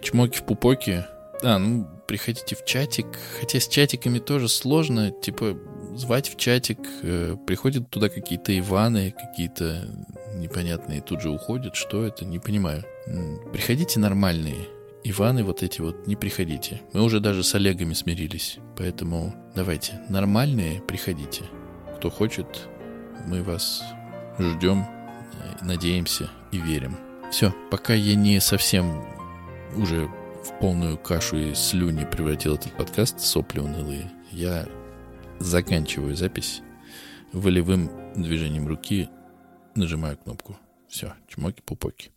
Чмоки 0.00 0.38
в 0.38 0.44
пупоке. 0.44 1.06
А, 1.42 1.58
ну, 1.58 1.86
приходите 2.06 2.56
в 2.56 2.64
чатик. 2.64 3.06
Хотя 3.40 3.60
с 3.60 3.68
чатиками 3.68 4.18
тоже 4.18 4.48
сложно. 4.48 5.10
Типа, 5.10 5.56
звать 5.94 6.28
в 6.28 6.36
чатик. 6.36 6.78
Э, 7.02 7.36
приходят 7.46 7.90
туда 7.90 8.08
какие-то 8.08 8.56
Иваны, 8.58 9.12
какие-то 9.12 9.88
непонятные 10.34 11.00
тут 11.00 11.20
же 11.20 11.30
уходят. 11.30 11.74
Что 11.74 12.04
это? 12.04 12.24
Не 12.24 12.38
понимаю. 12.38 12.84
Приходите 13.52 14.00
нормальные. 14.00 14.68
Иваны 15.04 15.44
вот 15.44 15.62
эти 15.62 15.80
вот 15.80 16.06
не 16.06 16.16
приходите. 16.16 16.82
Мы 16.92 17.02
уже 17.02 17.20
даже 17.20 17.44
с 17.44 17.54
Олегами 17.54 17.94
смирились. 17.94 18.58
Поэтому 18.76 19.34
давайте, 19.54 20.00
нормальные 20.08 20.80
приходите. 20.80 21.44
Кто 21.96 22.10
хочет, 22.10 22.68
мы 23.26 23.42
вас 23.42 23.82
ждем, 24.38 24.84
надеемся 25.62 26.30
и 26.52 26.58
верим. 26.58 26.96
Все, 27.30 27.54
пока 27.70 27.94
я 27.94 28.14
не 28.14 28.40
совсем 28.40 29.04
уже 29.76 30.08
в 30.44 30.58
полную 30.60 30.96
кашу 30.96 31.36
и 31.36 31.54
слюни 31.54 32.04
превратил 32.04 32.54
этот 32.54 32.72
подкаст, 32.72 33.20
сопли 33.20 33.60
унылые, 33.60 34.10
я 34.30 34.66
заканчиваю 35.38 36.16
запись 36.16 36.62
волевым 37.32 37.90
движением 38.14 38.66
руки 38.66 39.08
нажимаю 39.74 40.16
кнопку. 40.16 40.56
Все, 40.88 41.12
чмоки-пупоки. 41.28 42.10